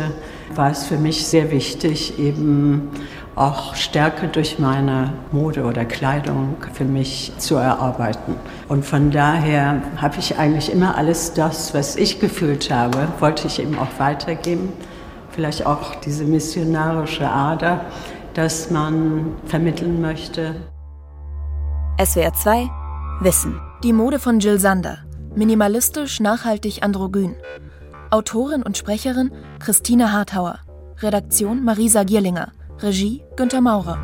war 0.55 0.71
es 0.71 0.85
für 0.85 0.97
mich 0.97 1.27
sehr 1.27 1.51
wichtig, 1.51 2.17
eben 2.17 2.89
auch 3.35 3.75
Stärke 3.75 4.27
durch 4.27 4.57
meine 4.57 5.13
Mode 5.31 5.63
oder 5.63 5.83
Kleidung 5.83 6.55
für 6.73 6.85
mich 6.85 7.33
zu 7.39 7.55
erarbeiten. 7.55 8.35
Und 8.69 8.85
von 8.85 9.11
daher 9.11 9.81
habe 9.97 10.17
ich 10.19 10.37
eigentlich 10.37 10.71
immer 10.71 10.95
alles 10.95 11.33
das, 11.33 11.73
was 11.73 11.97
ich 11.97 12.19
gefühlt 12.19 12.71
habe, 12.71 13.09
wollte 13.19 13.47
ich 13.47 13.59
eben 13.59 13.77
auch 13.77 13.99
weitergeben. 13.99 14.71
Vielleicht 15.31 15.65
auch 15.65 15.95
diese 15.95 16.23
missionarische 16.23 17.29
Ader, 17.29 17.85
dass 18.33 18.69
man 18.69 19.35
vermitteln 19.45 20.01
möchte. 20.01 20.55
SWR 22.01 22.33
2 22.33 22.69
Wissen 23.21 23.70
die 23.83 23.93
Mode 23.93 24.19
von 24.19 24.39
Jill 24.39 24.59
Sander. 24.59 24.99
Minimalistisch, 25.35 26.19
nachhaltig, 26.19 26.83
androgyn. 26.83 27.35
Autorin 28.11 28.61
und 28.61 28.77
Sprecherin 28.77 29.31
Christine 29.59 30.11
Harthauer. 30.11 30.59
Redaktion 30.99 31.63
Marisa 31.63 32.03
Gierlinger. 32.03 32.51
Regie 32.79 33.23
Günter 33.35 33.61
Maurer. 33.61 33.99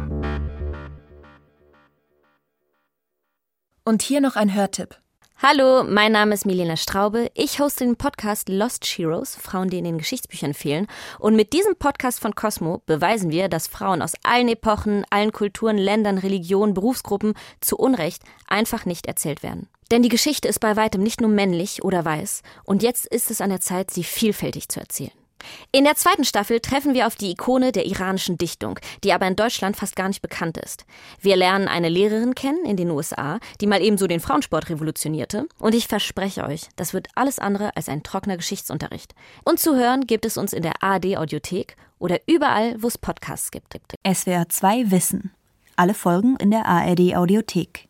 Und 3.86 4.02
hier 4.02 4.20
noch 4.20 4.36
ein 4.36 4.54
Hörtipp. 4.54 4.98
Hallo, 5.40 5.84
mein 5.84 6.14
Name 6.14 6.34
ist 6.34 6.48
Milena 6.48 6.76
Straube. 6.76 7.30
Ich 7.36 7.60
hoste 7.60 7.84
den 7.86 7.96
Podcast 7.96 8.50
Lost 8.50 8.84
Heroes, 8.84 9.36
Frauen, 9.36 9.70
die 9.70 9.78
in 9.78 9.84
den 9.84 10.00
Geschichtsbüchern 10.00 10.56
fehlen. 10.56 10.88
Und 11.20 11.36
mit 11.36 11.54
diesem 11.54 11.76
Podcast 11.76 12.20
von 12.20 12.34
Cosmo 12.34 12.82
beweisen 12.88 13.30
wir, 13.30 13.48
dass 13.48 13.68
Frauen 13.68 14.02
aus 14.02 14.14
allen 14.24 14.48
Epochen, 14.48 15.06
allen 15.12 15.32
Kulturen, 15.32 15.78
Ländern, 15.78 16.18
Religionen, 16.18 16.74
Berufsgruppen 16.74 17.36
zu 17.62 17.78
Unrecht 17.78 18.24
einfach 18.48 18.88
nicht 18.88 19.06
erzählt 19.06 19.44
werden. 19.44 19.70
Denn 19.92 20.02
die 20.02 20.10
Geschichte 20.10 20.48
ist 20.48 20.60
bei 20.60 20.76
weitem 20.76 21.04
nicht 21.04 21.22
nur 21.22 21.30
männlich 21.30 21.84
oder 21.84 22.04
weiß. 22.04 22.42
Und 22.64 22.82
jetzt 22.82 23.06
ist 23.06 23.30
es 23.30 23.40
an 23.40 23.52
der 23.52 23.62
Zeit, 23.62 23.92
sie 23.92 24.04
vielfältig 24.04 24.70
zu 24.70 24.80
erzählen. 24.80 25.12
In 25.72 25.84
der 25.84 25.96
zweiten 25.96 26.24
Staffel 26.24 26.60
treffen 26.60 26.94
wir 26.94 27.08
auf 27.08 27.16
die 27.16 27.32
Ikone 27.32 27.72
der 27.72 27.86
iranischen 27.86 28.38
Dichtung, 28.38 28.80
die 29.04 29.14
aber 29.14 29.28
in 29.28 29.36
Deutschland 29.36 29.78
fast 29.78 29.96
gar 29.96 30.08
nicht 30.08 30.22
bekannt 30.22 30.58
ist. 30.58 30.86
Wir 31.22 31.36
lernen 31.36 31.68
eine 31.68 31.90
Lehrerin 31.90 32.36
kennen 32.36 32.66
in 32.66 32.78
den 32.78 32.92
USA, 32.92 33.40
die 33.62 33.68
mal 33.68 33.82
ebenso 33.82 34.08
den 34.08 34.20
Frauensport 34.20 34.70
revolutionierte. 34.70 35.48
Und 35.60 35.76
ich 35.76 35.88
verspreche 35.88 36.46
euch, 36.46 36.62
das 36.76 36.94
wird 36.94 37.08
alles 37.16 37.40
andere 37.40 37.76
als 37.76 37.90
ein 37.90 38.04
trockener 38.04 38.38
Geschichtsunterricht. 38.38 39.14
Und 39.44 39.60
zu 39.60 39.76
hören 39.76 40.08
gibt 40.08 40.26
es 40.26 40.38
uns 40.38 40.54
in 40.54 40.64
der 40.64 40.84
ARD 40.84 41.18
Audiothek 41.18 41.76
oder 42.00 42.20
überall, 42.28 42.76
wo 42.82 42.88
es 42.88 42.98
Podcasts 42.98 43.52
gibt. 43.52 43.76
SWR 44.06 44.50
2 44.50 44.92
Wissen. 44.92 45.32
Alle 45.76 45.94
Folgen 45.94 46.38
in 46.38 46.52
der 46.52 46.66
ARD 46.66 47.16
Audiothek. 47.16 47.88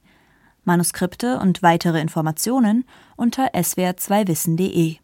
Manuskripte 0.64 1.40
und 1.40 1.64
weitere 1.64 2.02
Informationen 2.02 2.86
unter 3.16 3.54
swr2wissen.de. 3.54 4.98